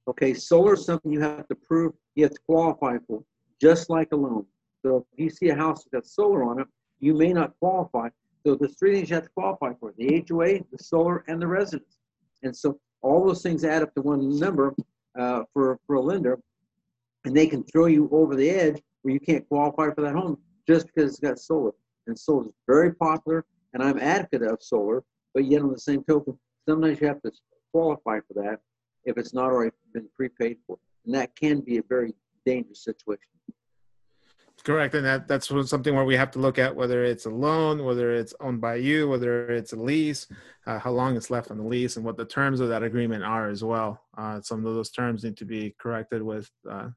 Okay, 0.08 0.34
solar 0.34 0.74
is 0.74 0.84
something 0.84 1.12
you 1.12 1.20
have 1.20 1.48
to 1.48 1.54
prove, 1.54 1.92
you 2.14 2.24
have 2.24 2.32
to 2.32 2.40
qualify 2.46 2.96
for, 3.06 3.22
just 3.60 3.90
like 3.90 4.08
a 4.12 4.16
loan. 4.16 4.44
So 4.82 5.06
if 5.12 5.24
you 5.24 5.30
see 5.30 5.48
a 5.48 5.54
house 5.54 5.84
that's 5.84 6.04
got 6.04 6.06
solar 6.06 6.44
on 6.44 6.60
it, 6.60 6.66
you 7.00 7.14
may 7.14 7.32
not 7.32 7.52
qualify. 7.58 8.08
So 8.46 8.54
there's 8.54 8.78
three 8.78 8.94
things 8.94 9.08
you 9.08 9.14
have 9.14 9.24
to 9.24 9.30
qualify 9.30 9.72
for, 9.80 9.94
the 9.96 10.24
HOA, 10.28 10.60
the 10.70 10.78
solar, 10.78 11.24
and 11.28 11.40
the 11.40 11.46
residence. 11.46 11.96
And 12.42 12.54
so 12.54 12.78
all 13.00 13.24
those 13.24 13.42
things 13.42 13.64
add 13.64 13.82
up 13.82 13.94
to 13.94 14.02
one 14.02 14.38
number 14.38 14.74
uh, 15.18 15.44
for, 15.52 15.78
for 15.86 15.96
a 15.96 16.00
lender, 16.00 16.38
and 17.24 17.34
they 17.34 17.46
can 17.46 17.64
throw 17.64 17.86
you 17.86 18.08
over 18.12 18.36
the 18.36 18.48
edge 18.48 18.82
where 19.02 19.14
you 19.14 19.20
can't 19.20 19.48
qualify 19.48 19.90
for 19.94 20.02
that 20.02 20.14
home 20.14 20.38
just 20.66 20.86
because 20.86 21.10
it's 21.10 21.20
got 21.20 21.38
solar. 21.38 21.72
And 22.06 22.18
solar 22.18 22.46
is 22.46 22.52
very 22.66 22.94
popular, 22.94 23.44
and 23.72 23.82
I'm 23.82 23.98
advocate 23.98 24.42
of 24.42 24.62
solar, 24.62 25.02
but 25.34 25.44
yet 25.44 25.62
on 25.62 25.72
the 25.72 25.78
same 25.78 26.04
token, 26.04 26.38
sometimes 26.68 27.00
you 27.00 27.08
have 27.08 27.20
to 27.22 27.32
qualify 27.72 28.20
for 28.20 28.42
that 28.42 28.60
if 29.04 29.18
it's 29.18 29.34
not 29.34 29.46
already 29.46 29.72
been 29.92 30.08
prepaid 30.14 30.56
for. 30.66 30.78
And 31.04 31.14
that 31.14 31.36
can 31.36 31.60
be 31.60 31.78
a 31.78 31.82
very 31.88 32.14
dangerous 32.46 32.84
situation. 32.84 33.34
Correct, 34.62 34.94
and 34.94 35.04
that 35.04 35.28
that's 35.28 35.48
something 35.68 35.94
where 35.94 36.06
we 36.06 36.16
have 36.16 36.30
to 36.30 36.38
look 36.38 36.58
at 36.58 36.74
whether 36.74 37.04
it's 37.04 37.26
a 37.26 37.30
loan, 37.30 37.84
whether 37.84 38.14
it's 38.14 38.32
owned 38.40 38.62
by 38.62 38.76
you, 38.76 39.08
whether 39.08 39.50
it's 39.50 39.74
a 39.74 39.76
lease, 39.76 40.26
uh, 40.66 40.78
how 40.78 40.90
long 40.90 41.16
it's 41.16 41.28
left 41.28 41.50
on 41.50 41.58
the 41.58 41.64
lease, 41.64 41.96
and 41.96 42.04
what 42.04 42.16
the 42.16 42.24
terms 42.24 42.60
of 42.60 42.70
that 42.70 42.82
agreement 42.82 43.24
are 43.24 43.50
as 43.50 43.62
well. 43.62 44.00
Uh, 44.16 44.40
some 44.40 44.64
of 44.64 44.74
those 44.74 44.90
terms 44.90 45.22
need 45.22 45.36
to 45.36 45.44
be 45.44 45.74
corrected 45.78 46.22
with 46.22 46.50
uh, 46.70 46.88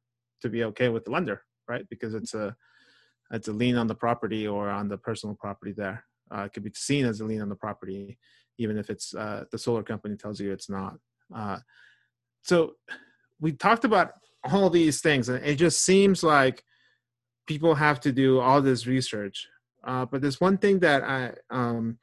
to 0.41 0.49
be 0.49 0.63
okay 0.63 0.87
with 0.87 1.03
the 1.03 1.11
lender, 1.11 1.41
right? 1.67 1.85
Because 1.89 2.13
it's 2.13 2.33
a 2.33 2.55
it's 3.31 3.49
a 3.49 3.53
lien 3.53 3.75
on 3.75 3.87
the 3.87 3.95
property 3.95 4.47
or 4.47 4.69
on 4.69 4.87
the 4.87 4.97
personal 4.97 5.35
property 5.35 5.73
there. 5.75 6.05
Uh, 6.29 6.47
could 6.49 6.63
be 6.63 6.71
seen 6.73 7.05
as 7.05 7.21
a 7.21 7.25
lien 7.25 7.41
on 7.41 7.49
the 7.49 7.55
property, 7.55 8.17
even 8.57 8.77
if 8.77 8.89
it's 8.89 9.15
uh, 9.15 9.45
the 9.51 9.57
solar 9.57 9.83
company 9.83 10.15
tells 10.15 10.39
you 10.39 10.51
it's 10.51 10.69
not. 10.69 10.97
Uh, 11.33 11.57
so 12.43 12.73
we 13.39 13.51
talked 13.51 13.85
about 13.85 14.13
all 14.43 14.69
these 14.69 15.01
things, 15.01 15.29
and 15.29 15.43
it 15.45 15.55
just 15.55 15.83
seems 15.83 16.23
like 16.23 16.63
people 17.45 17.75
have 17.75 17.99
to 18.01 18.11
do 18.11 18.39
all 18.39 18.61
this 18.61 18.87
research. 18.87 19.47
Uh, 19.85 20.05
but 20.05 20.21
there's 20.21 20.41
one 20.41 20.57
thing 20.57 20.79
that 20.79 21.03
I, 21.03 21.31
um, 21.49 21.97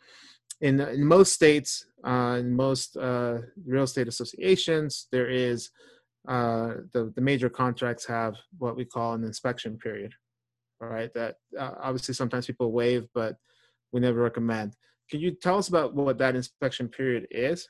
in, 0.60 0.80
in 0.80 1.04
most 1.04 1.32
states, 1.32 1.84
uh, 2.02 2.36
in 2.40 2.54
most 2.54 2.96
uh, 2.96 3.38
real 3.66 3.82
estate 3.82 4.08
associations, 4.08 5.06
there 5.12 5.28
is 5.28 5.70
the, 6.26 7.12
the 7.14 7.20
major 7.20 7.50
contracts 7.50 8.06
have 8.06 8.36
what 8.58 8.76
we 8.76 8.86
call 8.86 9.12
an 9.12 9.24
inspection 9.24 9.76
period, 9.76 10.14
all 10.80 10.88
right? 10.88 11.12
That 11.12 11.36
obviously 11.58 12.14
sometimes 12.14 12.46
people 12.46 12.72
waive, 12.72 13.06
but 13.12 13.36
we 13.94 14.00
never 14.00 14.20
recommend. 14.20 14.74
Can 15.08 15.20
you 15.20 15.30
tell 15.30 15.56
us 15.56 15.68
about 15.68 15.94
what 15.94 16.18
that 16.18 16.34
inspection 16.34 16.88
period 16.88 17.28
is? 17.30 17.68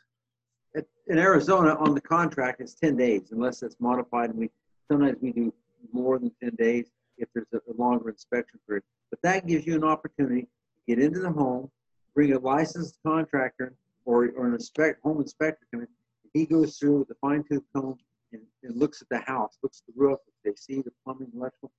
In 1.06 1.18
Arizona, 1.18 1.76
on 1.76 1.94
the 1.94 2.00
contract, 2.00 2.62
it's 2.62 2.74
10 2.74 2.96
days 2.96 3.30
unless 3.30 3.62
it's 3.62 3.76
modified. 3.78 4.30
And 4.30 4.38
we 4.38 4.50
sometimes 4.90 5.18
we 5.20 5.32
do 5.32 5.52
more 5.92 6.18
than 6.18 6.32
10 6.42 6.54
days. 6.58 6.90
if 7.18 7.28
there's 7.34 7.46
a, 7.52 7.60
longer 7.80 8.08
inspection 8.08 8.58
period. 8.66 8.82
But 9.10 9.20
that 9.22 9.46
gives 9.46 9.66
you 9.66 9.74
an 9.76 9.84
opportunity 9.84 10.42
to 10.42 10.48
get 10.88 10.98
into 10.98 11.20
the 11.20 11.30
home, 11.30 11.70
bring 12.14 12.32
a 12.32 12.38
licensed 12.38 12.98
contractor 13.06 13.74
or, 14.06 14.30
or 14.30 14.46
an 14.46 14.54
inspect, 14.54 15.02
home 15.02 15.20
inspector 15.20 15.66
come 15.70 15.82
in. 15.82 15.88
He 16.32 16.46
goes 16.46 16.78
through 16.78 17.00
with 17.00 17.10
a 17.10 17.14
fine 17.20 17.44
tooth 17.44 17.62
comb 17.76 17.98
and, 18.32 18.42
and 18.62 18.76
looks 18.76 19.02
at 19.02 19.08
the 19.10 19.18
house, 19.18 19.58
looks 19.62 19.82
at 19.86 19.94
the 19.94 20.00
roof, 20.00 20.18
if 20.26 20.34
they 20.42 20.56
see 20.56 20.80
the 20.80 20.90
plumbing, 21.04 21.30
electrical, 21.36 21.70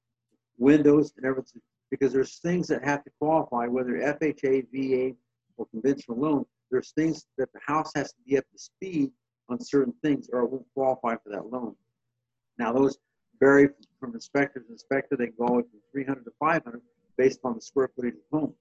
windows, 0.58 1.12
and 1.18 1.26
everything. 1.26 1.62
Because 1.92 2.12
there's 2.14 2.40
things 2.40 2.68
that 2.68 2.84
have 2.84 3.04
to 3.04 3.12
qualify, 3.20 3.68
whether 3.68 3.94
FHA, 3.94 4.68
VA, 4.74 5.16
or 5.58 5.66
conventional 5.68 6.20
loan. 6.20 6.46
There's 6.72 6.92
things 6.92 7.26
that 7.38 7.52
the 7.54 7.60
house 7.66 7.92
has 7.96 8.12
to 8.12 8.18
be 8.28 8.38
up 8.38 8.46
to 8.52 8.58
speed 8.58 9.12
on 9.50 9.60
certain 9.60 9.94
things, 10.04 10.30
or 10.34 10.42
it 10.42 10.52
won't 10.52 10.66
qualify 10.74 11.16
for 11.24 11.30
that 11.30 11.52
loan. 11.52 11.76
Now 12.58 12.74
those 12.74 12.98
vary 13.40 13.70
from 14.00 14.14
inspector 14.14 14.60
to 14.60 14.72
inspector. 14.72 15.16
They 15.16 15.28
go 15.28 15.48
from 15.48 15.66
300 15.92 16.26
to 16.26 16.32
500 16.40 16.82
based 17.18 17.40
on 17.44 17.56
the 17.56 17.62
square 17.62 17.90
footage 17.96 18.16
of 18.16 18.20
the 18.32 18.38
home. 18.38 18.54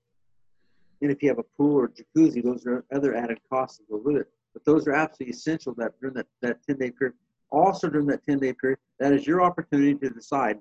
And 1.03 1.11
if 1.11 1.23
you 1.23 1.29
have 1.29 1.39
a 1.39 1.45
pool 1.57 1.77
or 1.77 1.89
jacuzzi, 1.89 2.43
those 2.43 2.67
are 2.67 2.85
other 2.95 3.15
added 3.15 3.39
costs 3.51 3.79
that 3.79 3.89
go 3.91 4.01
with 4.03 4.17
it. 4.17 4.27
But 4.53 4.65
those 4.65 4.87
are 4.87 4.93
absolutely 4.93 5.33
essential 5.35 5.75
that 5.75 5.93
during 6.01 6.15
that, 6.15 6.27
that 6.41 6.59
10 6.67 6.77
day 6.77 6.91
period. 6.91 7.15
Also 7.51 7.89
during 7.89 8.07
that 8.07 8.25
10 8.25 8.39
day 8.39 8.53
period, 8.53 8.79
that 9.01 9.13
is 9.13 9.27
your 9.27 9.43
opportunity 9.43 9.95
to 9.95 10.11
decide 10.11 10.59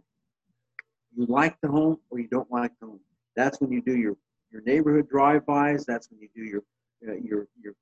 you 1.15 1.25
like 1.27 1.57
the 1.61 1.67
home 1.67 1.97
or 2.09 2.19
you 2.19 2.27
don't 2.27 2.51
like 2.51 2.71
the 2.79 2.87
home. 2.87 2.99
That's 3.35 3.59
when 3.61 3.71
you 3.71 3.81
do 3.81 3.95
your, 3.97 4.15
your 4.51 4.61
neighborhood 4.63 5.09
drive-bys. 5.09 5.85
That's 5.85 6.09
when 6.09 6.19
you 6.19 6.29
do 6.35 6.43
your, 6.43 6.63
uh, 7.07 7.19
your, 7.21 7.47
your, 7.61 7.73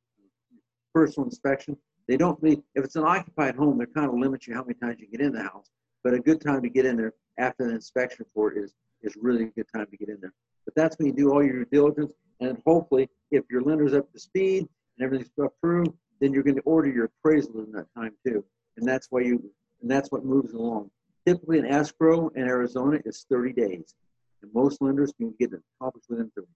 personal 0.93 1.25
inspection. 1.25 1.77
They 2.07 2.17
don't 2.17 2.37
really, 2.41 2.61
if 2.75 2.83
it's 2.83 2.95
an 2.95 3.03
occupied 3.03 3.55
home, 3.55 3.77
they 3.77 3.85
kind 3.85 4.07
of 4.07 4.15
limit 4.15 4.45
you 4.45 4.53
how 4.53 4.63
many 4.63 4.73
times 4.75 4.99
you 4.99 5.07
get 5.07 5.21
in 5.21 5.33
the 5.33 5.43
house. 5.43 5.69
But 6.03 6.13
a 6.13 6.19
good 6.19 6.41
time 6.41 6.61
to 6.63 6.69
get 6.69 6.85
in 6.85 6.97
there 6.97 7.13
after 7.37 7.67
the 7.67 7.75
inspection 7.75 8.25
report 8.27 8.57
is, 8.57 8.73
is 9.01 9.15
really 9.15 9.43
a 9.43 9.47
good 9.47 9.67
time 9.73 9.87
to 9.89 9.97
get 9.97 10.09
in 10.09 10.17
there. 10.21 10.33
But 10.65 10.75
that's 10.75 10.97
when 10.97 11.07
you 11.07 11.13
do 11.13 11.31
all 11.31 11.43
your 11.43 11.65
diligence. 11.65 12.13
And 12.39 12.61
hopefully, 12.65 13.09
if 13.29 13.43
your 13.49 13.61
lender's 13.61 13.93
up 13.93 14.11
to 14.11 14.19
speed 14.19 14.67
and 14.97 15.05
everything's 15.05 15.31
approved, 15.39 15.91
then 16.19 16.33
you're 16.33 16.43
going 16.43 16.55
to 16.55 16.61
order 16.61 16.89
your 16.89 17.05
appraisal 17.05 17.63
in 17.63 17.71
that 17.71 17.87
time 17.95 18.13
too. 18.25 18.43
And 18.77 18.87
that's 18.87 19.07
why 19.09 19.21
you, 19.21 19.43
and 19.81 19.89
that's 19.89 20.11
what 20.11 20.25
moves 20.25 20.53
along. 20.53 20.89
Typically, 21.25 21.59
an 21.59 21.65
escrow 21.65 22.29
in 22.29 22.43
Arizona 22.47 22.99
is 23.05 23.25
30 23.29 23.53
days, 23.53 23.93
and 24.41 24.51
most 24.53 24.81
lenders 24.81 25.13
can 25.17 25.33
get 25.39 25.53
it 25.53 25.61
accomplished 25.79 26.09
within 26.09 26.31
30 26.35 26.47
days. 26.47 26.55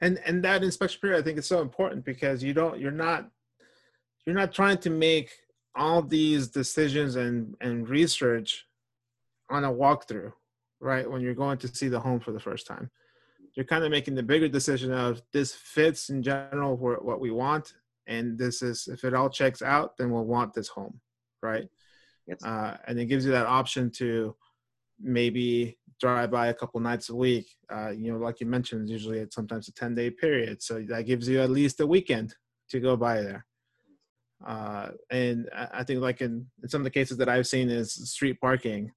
And 0.00 0.18
and 0.24 0.42
that 0.44 0.64
inspection 0.64 1.00
period, 1.00 1.18
I 1.18 1.22
think, 1.22 1.38
is 1.38 1.46
so 1.46 1.60
important 1.60 2.04
because 2.04 2.42
you 2.42 2.54
don't, 2.54 2.80
you're 2.80 2.90
not, 2.90 3.28
you're 4.26 4.34
not 4.34 4.52
trying 4.52 4.78
to 4.78 4.90
make 4.90 5.30
all 5.74 6.02
these 6.02 6.48
decisions 6.48 7.16
and 7.16 7.54
and 7.60 7.88
research 7.88 8.66
on 9.50 9.64
a 9.64 9.72
walkthrough, 9.72 10.32
right? 10.80 11.08
When 11.08 11.20
you're 11.20 11.34
going 11.34 11.58
to 11.58 11.68
see 11.68 11.88
the 11.88 12.00
home 12.00 12.20
for 12.20 12.32
the 12.32 12.40
first 12.40 12.66
time, 12.66 12.90
you're 13.54 13.66
kind 13.66 13.84
of 13.84 13.90
making 13.90 14.14
the 14.14 14.22
bigger 14.22 14.48
decision 14.48 14.92
of 14.92 15.22
this 15.32 15.54
fits 15.54 16.08
in 16.08 16.22
general 16.22 16.76
what 16.76 17.20
we 17.20 17.30
want, 17.30 17.74
and 18.06 18.38
this 18.38 18.62
is 18.62 18.88
if 18.88 19.04
it 19.04 19.14
all 19.14 19.28
checks 19.28 19.62
out, 19.62 19.96
then 19.96 20.10
we'll 20.10 20.24
want 20.24 20.54
this 20.54 20.68
home, 20.68 21.00
right? 21.42 21.68
Yes. 22.26 22.42
Uh, 22.44 22.76
and 22.86 22.98
it 22.98 23.06
gives 23.06 23.24
you 23.24 23.32
that 23.32 23.46
option 23.46 23.90
to 23.92 24.36
maybe 25.00 25.78
drive 26.00 26.30
by 26.30 26.48
a 26.48 26.54
couple 26.54 26.80
nights 26.80 27.10
a 27.10 27.14
week. 27.14 27.46
Uh, 27.72 27.90
you 27.90 28.12
know, 28.12 28.18
like 28.18 28.40
you 28.40 28.46
mentioned, 28.46 28.88
usually 28.88 29.18
it's 29.18 29.34
sometimes 29.34 29.68
a 29.68 29.72
10 29.72 29.94
day 29.94 30.10
period. 30.10 30.62
So 30.62 30.82
that 30.88 31.06
gives 31.06 31.28
you 31.28 31.40
at 31.40 31.50
least 31.50 31.80
a 31.80 31.86
weekend 31.86 32.34
to 32.70 32.80
go 32.80 32.96
by 32.96 33.20
there. 33.20 33.46
Uh, 34.44 34.90
and 35.10 35.50
I 35.52 35.84
think 35.84 36.00
like 36.00 36.22
in, 36.22 36.46
in 36.62 36.68
some 36.68 36.80
of 36.80 36.84
the 36.84 36.90
cases 36.90 37.18
that 37.18 37.28
I've 37.28 37.46
seen 37.46 37.68
is 37.68 37.92
street 38.10 38.40
parking. 38.40 38.90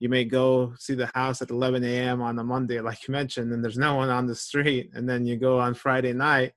You 0.00 0.08
may 0.08 0.24
go 0.24 0.74
see 0.78 0.94
the 0.94 1.10
house 1.14 1.40
at 1.40 1.50
11 1.50 1.82
a.m. 1.84 2.20
on 2.20 2.38
a 2.38 2.44
Monday, 2.44 2.80
like 2.80 3.08
you 3.08 3.12
mentioned, 3.12 3.52
and 3.52 3.64
there's 3.64 3.78
no 3.78 3.94
one 3.94 4.10
on 4.10 4.26
the 4.26 4.34
street. 4.34 4.90
And 4.92 5.08
then 5.08 5.24
you 5.24 5.36
go 5.36 5.58
on 5.58 5.74
Friday 5.74 6.12
night 6.12 6.52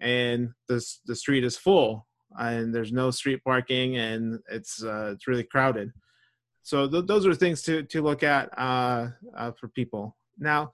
and 0.00 0.50
the, 0.68 0.84
the 1.06 1.14
street 1.14 1.44
is 1.44 1.56
full 1.56 2.05
and 2.38 2.74
there's 2.74 2.92
no 2.92 3.10
street 3.10 3.42
parking 3.44 3.96
and 3.96 4.40
it's 4.50 4.82
uh, 4.82 5.12
it's 5.14 5.26
really 5.26 5.44
crowded. 5.44 5.92
So 6.62 6.88
th- 6.88 7.06
those 7.06 7.26
are 7.26 7.34
things 7.34 7.62
to 7.62 7.82
to 7.84 8.02
look 8.02 8.22
at 8.22 8.56
uh, 8.58 9.08
uh, 9.36 9.52
for 9.52 9.68
people. 9.68 10.16
Now, 10.38 10.72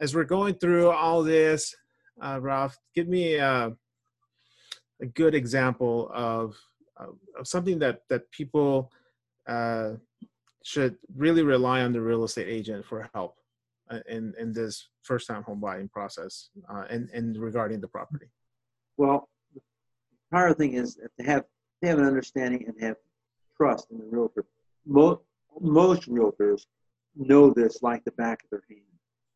as 0.00 0.14
we're 0.14 0.24
going 0.24 0.54
through 0.54 0.90
all 0.90 1.22
this, 1.22 1.74
uh, 2.20 2.38
Ralph, 2.40 2.76
give 2.94 3.08
me 3.08 3.34
a, 3.34 3.46
uh, 3.46 3.70
a 5.00 5.06
good 5.06 5.34
example 5.34 6.10
of, 6.12 6.56
of 6.96 7.46
something 7.46 7.78
that 7.78 8.02
that 8.08 8.30
people 8.32 8.90
uh, 9.46 9.92
should 10.64 10.96
really 11.14 11.42
rely 11.42 11.82
on 11.82 11.92
the 11.92 12.00
real 12.00 12.24
estate 12.24 12.48
agent 12.48 12.84
for 12.84 13.08
help 13.14 13.36
in 14.08 14.34
in 14.38 14.52
this 14.52 14.88
first 15.02 15.26
time 15.28 15.42
home 15.44 15.60
buying 15.60 15.88
process 15.88 16.50
and 16.90 17.08
and 17.10 17.36
regarding 17.38 17.80
the 17.80 17.88
property. 17.88 18.26
Well, 18.96 19.28
entire 20.30 20.54
thing 20.54 20.74
is 20.74 20.98
to 21.18 21.24
have 21.24 21.44
to 21.82 21.88
have 21.88 21.98
an 21.98 22.04
understanding 22.04 22.64
and 22.66 22.74
have 22.82 22.96
trust 23.56 23.90
in 23.90 23.98
the 23.98 24.04
realtor. 24.04 24.44
Most 24.86 25.20
most 25.60 26.08
realtors 26.08 26.66
know 27.16 27.50
this 27.50 27.82
like 27.82 28.04
the 28.04 28.12
back 28.12 28.42
of 28.44 28.50
their 28.50 28.64
hand. 28.68 28.82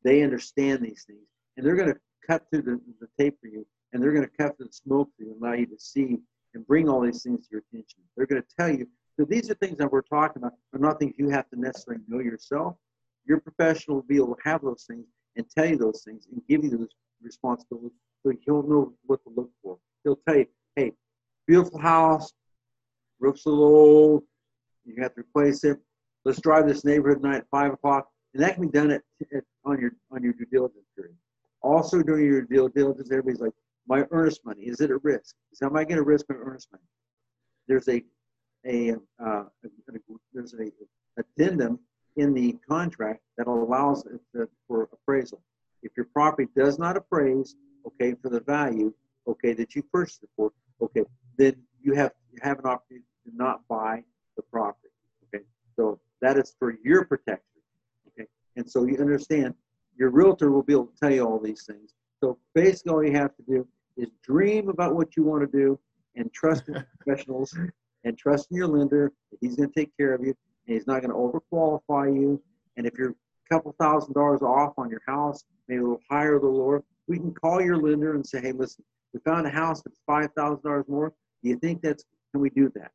They 0.05 0.23
understand 0.23 0.83
these 0.83 1.05
things, 1.07 1.27
and 1.57 1.65
they're 1.65 1.77
going 1.77 1.93
to 1.93 2.01
cut 2.27 2.45
through 2.51 2.63
the, 2.63 2.81
the 3.01 3.09
tape 3.19 3.39
for 3.41 3.49
you, 3.49 3.67
and 3.93 4.03
they're 4.03 4.13
going 4.13 4.29
to 4.29 4.37
cut 4.37 4.57
through 4.57 4.67
the 4.67 4.73
smoke 4.73 5.09
for 5.17 5.25
you, 5.25 5.33
and 5.33 5.43
allow 5.43 5.55
you 5.55 5.67
to 5.67 5.79
see 5.79 6.19
and 6.55 6.67
bring 6.67 6.89
all 6.89 7.01
these 7.01 7.23
things 7.23 7.47
to 7.47 7.53
your 7.53 7.63
attention. 7.73 8.01
They're 8.17 8.27
going 8.27 8.43
to 8.43 8.57
tell 8.57 8.71
you. 8.71 8.87
So 9.19 9.25
these 9.25 9.51
are 9.51 9.55
things 9.55 9.79
that 9.79 9.91
we're 9.91 10.03
talking 10.03 10.43
about. 10.43 10.53
Are 10.73 10.79
not 10.79 10.99
things 10.99 11.15
you 11.19 11.29
have 11.31 11.49
to 11.51 11.61
necessarily 11.61 12.03
know 12.09 12.21
yourself. 12.21 12.77
Your 13.27 13.41
professional 13.41 13.97
will 13.97 14.05
be 14.05 14.17
able 14.17 14.35
to 14.35 14.43
have 14.45 14.63
those 14.63 14.85
things 14.85 15.07
and 15.37 15.47
tell 15.49 15.67
you 15.67 15.77
those 15.77 16.03
things 16.05 16.27
and 16.31 16.43
give 16.49 16.65
you 16.65 16.71
those 16.71 16.89
responsibilities, 17.23 17.93
so 18.23 18.33
he'll 18.45 18.63
know 18.63 18.93
what 19.07 19.23
to 19.25 19.33
look 19.35 19.51
for. 19.63 19.79
He'll 20.05 20.19
tell 20.27 20.37
you, 20.37 20.47
beautiful 21.47 21.79
house, 21.79 22.33
roof's 23.21 23.47
a 23.47 23.51
little 23.51 23.65
old, 23.65 24.23
you 24.85 25.03
have 25.03 25.15
to 25.15 25.21
replace 25.21 25.65
it. 25.65 25.79
Let's 26.25 26.41
drive 26.41 26.67
this 26.67 26.85
neighborhood 26.85 27.23
night 27.23 27.39
at 27.39 27.47
five 27.51 27.73
o'clock, 27.73 28.09
and 28.35 28.43
that 28.43 28.55
can 28.55 28.63
be 28.63 28.71
done 28.71 28.91
at, 28.91 29.03
at, 29.35 29.45
on 29.65 29.81
your 29.81 29.93
on 30.11 30.23
your 30.23 30.33
due 30.33 30.47
diligence 30.53 30.87
period. 30.97 31.17
Also 31.63 32.03
during 32.03 32.27
your 32.27 32.43
due 32.43 32.69
diligence, 32.75 33.11
everybody's 33.11 33.41
like, 33.41 33.53
my 33.89 34.07
earnest 34.11 34.45
money 34.45 34.63
is 34.63 34.81
it 34.81 34.91
a 34.91 34.99
risk? 34.99 35.35
Is 35.53 35.63
am 35.63 35.77
I 35.77 35.85
going 35.85 35.97
to 35.97 36.05
risk 36.05 36.27
my 36.29 36.37
earnest 36.37 36.69
money? 36.71 36.85
There's 37.69 37.89
a 37.89 38.03
a, 38.65 38.93
uh, 38.93 38.97
a, 39.25 39.45
a 39.65 39.99
there's 40.33 40.55
a 40.55 40.71
addendum 41.19 41.81
in 42.17 42.35
the 42.35 42.57
contract 42.69 43.21
that 43.37 43.47
allows 43.47 44.05
it 44.07 44.49
for 44.69 44.89
appraisal. 44.93 45.43
If 45.83 45.93
your 45.97 46.07
property 46.13 46.49
does 46.57 46.79
not 46.79 46.97
appraise, 46.97 47.57
okay, 47.87 48.15
for 48.23 48.29
the 48.29 48.41
value, 48.41 48.93
okay, 49.27 49.53
that 49.55 49.75
you 49.75 49.83
purchased 49.83 50.23
it 50.23 50.29
for, 50.37 50.53
okay, 50.81 51.03
then 51.37 51.57
you 51.83 51.95
have 51.95 52.13
you 52.31 52.39
have 52.43 52.59
an 52.59 52.67
opportunity 52.67 53.07
to 53.25 53.37
not 53.37 53.67
buy 53.69 54.03
the 54.37 54.43
property. 54.43 54.89
Okay, 55.27 55.45
so 55.77 56.01
that 56.21 56.37
is 56.37 56.55
for 56.59 56.77
your 56.85 57.05
protection. 57.05 57.61
Okay, 58.09 58.29
and 58.57 58.69
so 58.69 58.85
you 58.85 58.99
understand 58.99 59.55
your 59.97 60.11
realtor 60.11 60.51
will 60.51 60.63
be 60.63 60.73
able 60.73 60.87
to 60.87 60.97
tell 60.99 61.13
you 61.13 61.27
all 61.27 61.39
these 61.39 61.65
things. 61.65 61.95
So 62.21 62.39
basically, 62.55 62.93
all 62.93 63.05
you 63.05 63.13
have 63.13 63.35
to 63.37 63.43
do 63.43 63.67
is 63.97 64.09
dream 64.23 64.69
about 64.69 64.95
what 64.95 65.17
you 65.17 65.25
want 65.25 65.43
to 65.43 65.59
do 65.59 65.79
and 66.17 66.33
trust 66.33 66.69
in 66.69 66.85
professionals 67.01 67.57
and 68.05 68.19
trust 68.19 68.49
in 68.51 68.57
your 68.57 68.69
lender 68.69 69.13
that 69.31 69.39
he's 69.41 69.57
going 69.57 69.71
to 69.71 69.75
take 69.75 69.97
care 69.97 70.15
of 70.15 70.23
you 70.23 70.35
and 70.67 70.77
he's 70.77 70.87
not 70.87 71.03
going 71.03 71.11
to 71.11 71.17
overqualify 71.17 72.15
you. 72.15 72.41
And 72.77 72.87
if 72.87 72.95
you're 72.97 73.11
a 73.11 73.55
couple 73.55 73.75
thousand 73.81 74.15
dollars 74.15 74.43
off 74.43 74.75
on 74.79 74.89
your 74.89 75.03
house, 75.07 75.45
maybe 75.69 75.81
a 75.81 75.83
little 75.83 76.01
higher 76.11 76.35
or 76.35 76.37
a 76.37 76.41
little 76.41 76.59
lower, 76.59 76.85
we 77.07 77.19
can 77.19 77.35
call 77.35 77.61
your 77.61 77.77
lender 77.77 78.15
and 78.15 78.27
say, 78.27 78.41
hey, 78.41 78.53
listen, 78.53 78.85
we 79.13 79.21
found 79.21 79.47
a 79.47 79.51
house 79.51 79.83
that's 79.83 80.01
five 80.07 80.29
thousand 80.37 80.63
dollars 80.63 80.87
more. 80.89 81.13
Do 81.43 81.51
you 81.51 81.57
think 81.57 81.83
that's 81.83 82.05
can 82.33 82.41
we 82.41 82.51
do 82.51 82.71
that? 82.75 82.93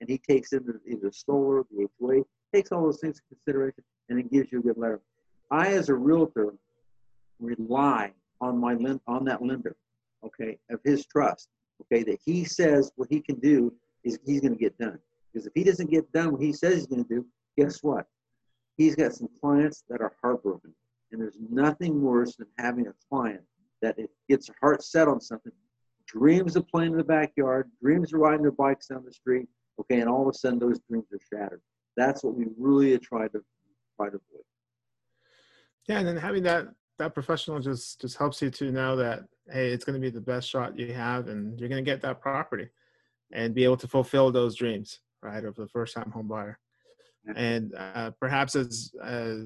And 0.00 0.10
he 0.10 0.18
takes 0.18 0.52
into 0.52 0.80
either 0.88 1.12
solar, 1.12 1.62
the 1.70 1.86
HOA, 2.00 2.22
takes 2.52 2.72
all 2.72 2.82
those 2.82 3.00
things 3.00 3.20
into 3.20 3.36
consideration, 3.36 3.84
and 4.08 4.18
it 4.18 4.32
gives 4.32 4.50
you 4.50 4.58
a 4.58 4.62
good 4.62 4.76
letter. 4.76 5.00
I, 5.50 5.68
as 5.68 5.90
a 5.90 5.94
realtor, 5.94 6.54
rely 7.38 8.12
on 8.40 8.58
my 8.58 8.74
on 9.06 9.24
that 9.26 9.42
lender, 9.42 9.76
okay, 10.24 10.58
of 10.70 10.80
his 10.84 11.06
trust, 11.06 11.48
okay, 11.82 12.02
that 12.02 12.18
he 12.24 12.44
says 12.44 12.90
what 12.96 13.08
he 13.10 13.20
can 13.20 13.36
do 13.36 13.72
is 14.02 14.18
he's 14.26 14.40
going 14.40 14.54
to 14.54 14.58
get 14.58 14.76
done. 14.78 14.98
Because 15.32 15.46
if 15.46 15.52
he 15.54 15.62
doesn't 15.62 15.90
get 15.90 16.10
done 16.12 16.32
what 16.32 16.42
he 16.42 16.52
says 16.52 16.74
he's 16.74 16.86
going 16.86 17.04
to 17.04 17.08
do, 17.08 17.26
guess 17.56 17.82
what? 17.82 18.06
He's 18.76 18.96
got 18.96 19.12
some 19.12 19.28
clients 19.40 19.84
that 19.88 20.00
are 20.00 20.14
heartbroken, 20.20 20.74
and 21.12 21.20
there's 21.20 21.38
nothing 21.48 22.02
worse 22.02 22.34
than 22.36 22.48
having 22.58 22.88
a 22.88 22.94
client 23.08 23.42
that 23.82 23.98
it 23.98 24.10
gets 24.28 24.48
their 24.48 24.56
heart 24.60 24.82
set 24.82 25.06
on 25.08 25.20
something, 25.20 25.52
dreams 26.12 26.56
of 26.56 26.68
playing 26.68 26.92
in 26.92 26.98
the 26.98 27.04
backyard, 27.04 27.70
dreams 27.82 28.12
of 28.12 28.20
riding 28.20 28.42
their 28.42 28.52
bikes 28.52 28.88
down 28.88 29.04
the 29.04 29.12
street, 29.12 29.48
okay, 29.80 30.00
and 30.00 30.08
all 30.08 30.22
of 30.22 30.28
a 30.28 30.36
sudden 30.36 30.58
those 30.58 30.78
dreams 30.88 31.06
are 31.12 31.18
shattered. 31.32 31.62
That's 31.96 32.22
what 32.22 32.34
we 32.34 32.46
really 32.58 32.98
try 32.98 33.28
to 33.28 33.40
try 33.96 34.08
to 34.08 34.16
avoid. 34.16 34.44
Yeah, 35.88 35.98
and 35.98 36.08
then 36.08 36.16
having 36.16 36.42
that 36.44 36.68
that 36.98 37.14
professional 37.14 37.58
just 37.60 38.00
just 38.00 38.16
helps 38.16 38.42
you 38.42 38.50
to 38.50 38.70
know 38.70 38.96
that 38.96 39.20
hey, 39.50 39.70
it's 39.70 39.84
going 39.84 40.00
to 40.00 40.00
be 40.00 40.10
the 40.10 40.20
best 40.20 40.48
shot 40.48 40.78
you 40.78 40.92
have, 40.92 41.28
and 41.28 41.58
you're 41.58 41.68
going 41.68 41.84
to 41.84 41.90
get 41.90 42.02
that 42.02 42.20
property, 42.20 42.68
and 43.32 43.54
be 43.54 43.64
able 43.64 43.76
to 43.78 43.88
fulfill 43.88 44.30
those 44.30 44.54
dreams, 44.54 45.00
right, 45.22 45.44
of 45.44 45.54
the 45.56 45.68
first 45.68 45.94
time 45.94 46.10
home 46.10 46.28
buyer. 46.28 46.58
and 47.36 47.74
uh, 47.74 48.10
perhaps 48.20 48.56
as 48.56 48.92
uh, 49.02 49.36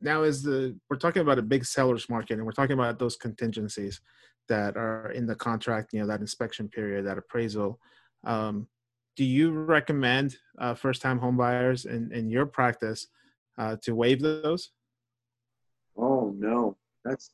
now 0.00 0.22
is 0.22 0.42
the 0.42 0.76
we're 0.90 0.96
talking 0.96 1.22
about 1.22 1.38
a 1.38 1.42
big 1.42 1.64
sellers 1.64 2.08
market, 2.08 2.34
and 2.34 2.44
we're 2.44 2.52
talking 2.52 2.74
about 2.74 2.98
those 2.98 3.16
contingencies 3.16 4.00
that 4.48 4.76
are 4.76 5.10
in 5.12 5.26
the 5.26 5.34
contract. 5.34 5.92
You 5.92 6.00
know, 6.00 6.06
that 6.06 6.20
inspection 6.20 6.68
period, 6.68 7.06
that 7.06 7.18
appraisal. 7.18 7.78
Um, 8.24 8.68
do 9.16 9.24
you 9.24 9.50
recommend 9.52 10.36
uh, 10.58 10.74
first-time 10.74 11.20
homebuyers 11.20 11.86
in, 11.86 12.10
in 12.12 12.30
your 12.30 12.46
practice 12.46 13.08
uh, 13.58 13.76
to 13.82 13.94
waive 13.94 14.20
those? 14.20 14.70
Oh 15.96 16.34
no, 16.38 16.76
that's 17.04 17.30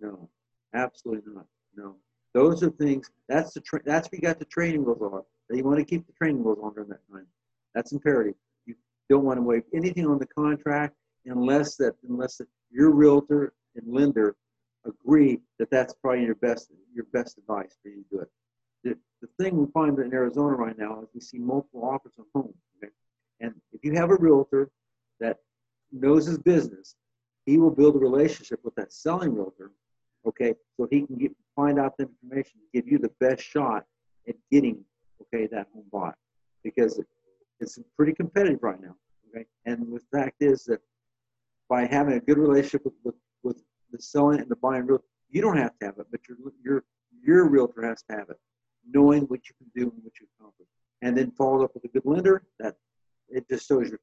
no, 0.00 0.28
absolutely 0.74 1.32
not. 1.34 1.46
No, 1.74 1.96
those 2.34 2.62
are 2.62 2.70
things. 2.70 3.10
That's 3.28 3.54
the 3.54 3.60
tra- 3.60 3.82
that's 3.84 4.10
we 4.12 4.18
got 4.18 4.38
the 4.38 4.44
training 4.44 4.84
wheels 4.84 5.00
on. 5.00 5.22
You 5.50 5.64
want 5.64 5.78
to 5.78 5.84
keep 5.84 6.06
the 6.06 6.12
training 6.12 6.44
wheels 6.44 6.58
on 6.62 6.74
during 6.74 6.90
that 6.90 7.00
time. 7.10 7.26
That's 7.74 7.92
imperative. 7.92 8.34
You 8.66 8.74
don't 9.08 9.24
want 9.24 9.38
to 9.38 9.42
waive 9.42 9.62
anything 9.74 10.06
on 10.06 10.18
the 10.18 10.26
contract 10.26 10.94
unless 11.24 11.76
that 11.76 11.94
unless 12.08 12.40
your 12.70 12.90
realtor 12.90 13.54
and 13.76 13.92
lender 13.92 14.36
agree 14.88 15.40
that 15.58 15.70
that's 15.70 15.94
probably 15.94 16.24
your 16.24 16.34
best 16.36 16.70
your 16.94 17.06
best 17.12 17.38
advice 17.38 17.76
for 17.82 17.88
you 17.88 18.02
to 18.02 18.16
do 18.16 18.20
it. 18.20 18.28
The, 18.84 18.98
the 19.22 19.44
thing 19.44 19.56
we 19.56 19.66
find 19.72 19.98
in 19.98 20.12
Arizona 20.12 20.54
right 20.56 20.78
now 20.78 21.02
is 21.02 21.08
we 21.14 21.20
see 21.20 21.38
multiple 21.38 21.84
offers 21.84 22.12
of 22.18 22.26
homes. 22.34 22.54
Okay? 22.76 22.92
And 23.40 23.54
if 23.72 23.84
you 23.84 23.92
have 23.94 24.10
a 24.10 24.16
realtor 24.16 24.70
that 25.20 25.38
knows 25.92 26.26
his 26.26 26.38
business, 26.38 26.94
he 27.46 27.58
will 27.58 27.70
build 27.70 27.96
a 27.96 27.98
relationship 27.98 28.60
with 28.62 28.74
that 28.74 28.92
selling 28.92 29.34
realtor, 29.34 29.72
okay, 30.26 30.54
so 30.76 30.86
he 30.90 31.06
can 31.06 31.16
get, 31.16 31.32
find 31.56 31.78
out 31.78 31.96
the 31.96 32.04
information, 32.04 32.60
give 32.74 32.86
you 32.86 32.98
the 32.98 33.10
best 33.20 33.42
shot 33.42 33.84
at 34.28 34.34
getting, 34.52 34.84
okay, 35.22 35.46
that 35.46 35.66
home 35.72 35.84
bought. 35.90 36.14
Because 36.62 37.00
it's 37.60 37.78
pretty 37.96 38.12
competitive 38.12 38.62
right 38.62 38.80
now, 38.80 38.94
okay? 39.30 39.46
And 39.64 39.86
the 39.92 40.00
fact 40.12 40.36
is 40.40 40.64
that 40.64 40.80
by 41.68 41.86
having 41.86 42.14
a 42.14 42.20
good 42.20 42.38
relationship 42.38 42.84
with, 42.84 42.94
with, 43.04 43.14
with 43.14 43.27
the 43.90 44.00
selling 44.00 44.40
and 44.40 44.48
the 44.48 44.56
buying 44.56 44.86
real 44.86 45.02
you 45.30 45.42
don't 45.42 45.56
have 45.56 45.78
to 45.78 45.86
have 45.86 45.98
it, 45.98 46.06
but 46.10 46.20
your, 46.28 46.38
your, 46.64 46.84
your 47.22 47.48
realtor 47.48 47.82
has 47.82 48.02
to 48.04 48.16
have 48.16 48.30
it, 48.30 48.38
knowing 48.90 49.22
what 49.22 49.40
you 49.48 49.54
can 49.58 49.70
do 49.74 49.90
and 49.90 50.02
what 50.02 50.12
you 50.20 50.26
accomplish. 50.38 50.68
And 51.02 51.16
then 51.16 51.30
follow 51.32 51.64
up 51.64 51.72
with 51.74 51.84
a 51.84 51.88
good 51.88 52.04
lender, 52.04 52.44
that 52.58 52.76
it 53.28 53.48
just 53.48 53.68
shows 53.68 53.90
you, 53.90 53.98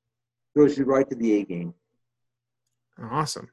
throws 0.54 0.78
you 0.78 0.86
right 0.86 1.10
to 1.10 1.16
the 1.16 1.42
A 1.42 1.44
game. 1.44 1.74
Awesome. 3.12 3.50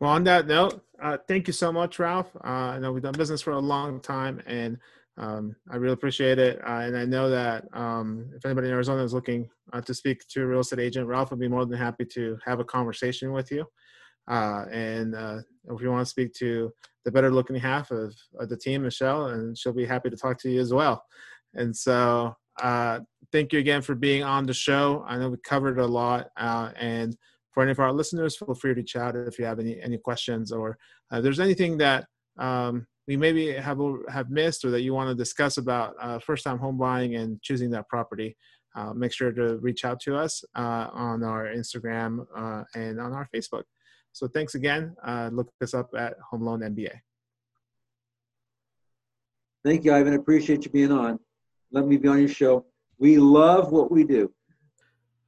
Well, 0.00 0.10
on 0.10 0.24
that 0.24 0.46
note, 0.46 0.84
uh, 1.02 1.18
thank 1.28 1.46
you 1.46 1.52
so 1.52 1.72
much, 1.72 1.98
Ralph. 1.98 2.34
Uh, 2.36 2.48
I 2.48 2.78
know 2.78 2.92
we've 2.92 3.02
done 3.02 3.12
business 3.12 3.40
for 3.40 3.52
a 3.52 3.58
long 3.58 4.00
time, 4.00 4.42
and 4.46 4.76
um, 5.16 5.54
I 5.70 5.76
really 5.76 5.94
appreciate 5.94 6.38
it. 6.38 6.60
Uh, 6.66 6.80
and 6.80 6.96
I 6.96 7.04
know 7.04 7.30
that 7.30 7.64
um, 7.72 8.30
if 8.34 8.44
anybody 8.44 8.66
in 8.66 8.74
Arizona 8.74 9.02
is 9.02 9.14
looking 9.14 9.48
uh, 9.72 9.80
to 9.82 9.94
speak 9.94 10.26
to 10.28 10.42
a 10.42 10.46
real 10.46 10.60
estate 10.60 10.80
agent, 10.80 11.06
Ralph 11.06 11.30
would 11.30 11.40
be 11.40 11.48
more 11.48 11.64
than 11.64 11.78
happy 11.78 12.04
to 12.06 12.36
have 12.44 12.58
a 12.58 12.64
conversation 12.64 13.32
with 13.32 13.50
you. 13.50 13.64
Uh, 14.28 14.64
and 14.70 15.14
uh, 15.14 15.38
if 15.70 15.80
you 15.80 15.90
want 15.90 16.04
to 16.04 16.10
speak 16.10 16.32
to 16.34 16.72
the 17.04 17.10
better 17.10 17.30
looking 17.30 17.56
half 17.56 17.90
of, 17.90 18.14
of, 18.40 18.48
the 18.48 18.56
team, 18.56 18.82
Michelle, 18.82 19.26
and 19.26 19.56
she'll 19.56 19.72
be 19.72 19.84
happy 19.84 20.08
to 20.08 20.16
talk 20.16 20.38
to 20.38 20.50
you 20.50 20.60
as 20.60 20.72
well. 20.72 21.04
And 21.54 21.76
so, 21.76 22.34
uh, 22.62 23.00
thank 23.32 23.52
you 23.52 23.58
again 23.58 23.82
for 23.82 23.94
being 23.94 24.22
on 24.22 24.46
the 24.46 24.54
show. 24.54 25.04
I 25.06 25.18
know 25.18 25.28
we 25.28 25.36
covered 25.44 25.78
a 25.78 25.86
lot. 25.86 26.28
Uh, 26.36 26.70
and 26.76 27.16
for 27.52 27.62
any 27.62 27.72
of 27.72 27.80
our 27.80 27.92
listeners, 27.92 28.36
feel 28.36 28.54
free 28.54 28.72
to 28.72 28.80
reach 28.80 28.96
out 28.96 29.16
if 29.16 29.38
you 29.38 29.44
have 29.44 29.58
any, 29.58 29.80
any 29.80 29.98
questions 29.98 30.52
or 30.52 30.78
uh, 31.10 31.20
there's 31.20 31.40
anything 31.40 31.76
that 31.78 32.06
um, 32.38 32.86
we 33.06 33.16
maybe 33.16 33.52
have 33.52 33.78
have 34.08 34.30
missed 34.30 34.64
or 34.64 34.70
that 34.70 34.82
you 34.82 34.94
want 34.94 35.10
to 35.10 35.14
discuss 35.14 35.58
about 35.58 35.94
uh, 36.00 36.18
first 36.18 36.44
time 36.44 36.58
home 36.58 36.78
buying 36.78 37.16
and 37.16 37.40
choosing 37.42 37.70
that 37.70 37.88
property, 37.88 38.36
make 38.94 39.12
sure 39.12 39.30
to 39.30 39.58
reach 39.58 39.84
out 39.84 40.00
to 40.00 40.16
us 40.16 40.42
on 40.54 41.22
our 41.22 41.46
Instagram 41.46 42.24
and 42.74 42.98
on 42.98 43.12
our 43.12 43.28
Facebook. 43.34 43.64
So 44.14 44.28
thanks 44.28 44.54
again. 44.54 44.94
Uh, 45.04 45.28
look 45.32 45.52
us 45.60 45.74
up 45.74 45.90
at 45.98 46.14
Home 46.30 46.42
Loan 46.42 46.60
MBA. 46.60 47.00
Thank 49.64 49.84
you, 49.84 49.92
Ivan. 49.92 50.14
Appreciate 50.14 50.64
you 50.64 50.70
being 50.70 50.92
on. 50.92 51.18
Let 51.72 51.86
me 51.86 51.96
be 51.96 52.06
on 52.06 52.20
your 52.20 52.28
show. 52.28 52.64
We 52.98 53.18
love 53.18 53.72
what 53.72 53.90
we 53.90 54.04
do. 54.04 54.32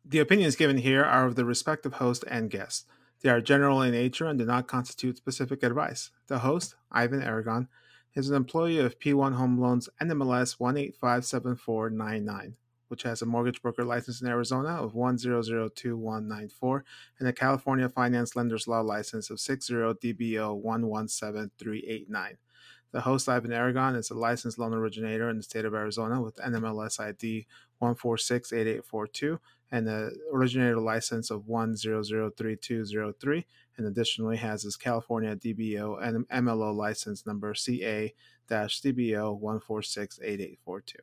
The 0.05 0.21
opinions 0.21 0.55
given 0.55 0.77
here 0.77 1.03
are 1.03 1.27
of 1.27 1.35
the 1.35 1.45
respective 1.45 1.95
host 1.95 2.25
and 2.31 2.49
guest. 2.49 2.87
They 3.23 3.29
are 3.29 3.41
general 3.41 3.83
in 3.83 3.91
nature 3.91 4.27
and 4.27 4.39
do 4.39 4.45
not 4.45 4.69
constitute 4.69 5.17
specific 5.17 5.65
advice. 5.65 6.11
The 6.29 6.39
host, 6.39 6.77
Ivan 6.93 7.25
Aragon, 7.25 7.67
is 8.15 8.31
an 8.31 8.37
employee 8.37 8.79
of 8.79 9.01
P1 9.01 9.35
Home 9.35 9.61
Loans 9.61 9.89
NMLS 10.01 10.59
1857499, 10.61 12.53
which 12.89 13.03
has 13.03 13.21
a 13.23 13.27
mortgage 13.27 13.61
broker 13.63 13.85
license 13.85 14.21
in 14.21 14.29
Arizona 14.29 14.71
of 14.71 14.95
1002194 14.95 16.83
and 17.19 17.29
a 17.29 17.33
California 17.33 17.89
Finance 17.89 18.37
Lenders 18.37 18.69
Law 18.69 18.81
license 18.81 19.31
of 19.31 19.39
60DBO117389. 19.39 22.37
The 22.93 23.01
host, 23.03 23.29
Ivan 23.29 23.53
Aragon, 23.53 23.97
is 23.97 24.11
a 24.11 24.15
licensed 24.15 24.59
loan 24.59 24.73
originator 24.73 25.29
in 25.29 25.37
the 25.37 25.43
state 25.43 25.65
of 25.65 25.75
Arizona 25.75 26.23
with 26.23 26.37
NMLS 26.37 27.01
ID 27.01 27.49
1468842 27.83 29.41
and 29.71 29.87
the 29.87 30.17
originator 30.33 30.79
license 30.79 31.31
of 31.31 31.43
1003203 31.43 33.45
and 33.77 33.87
additionally 33.87 34.37
has 34.37 34.63
his 34.63 34.77
California 34.77 35.37
DBO 35.37 36.03
and 36.03 36.27
MLO 36.29 36.75
license 36.75 37.27
number 37.27 37.55
CA-DBO 37.55 39.43
1468842. 39.43 40.97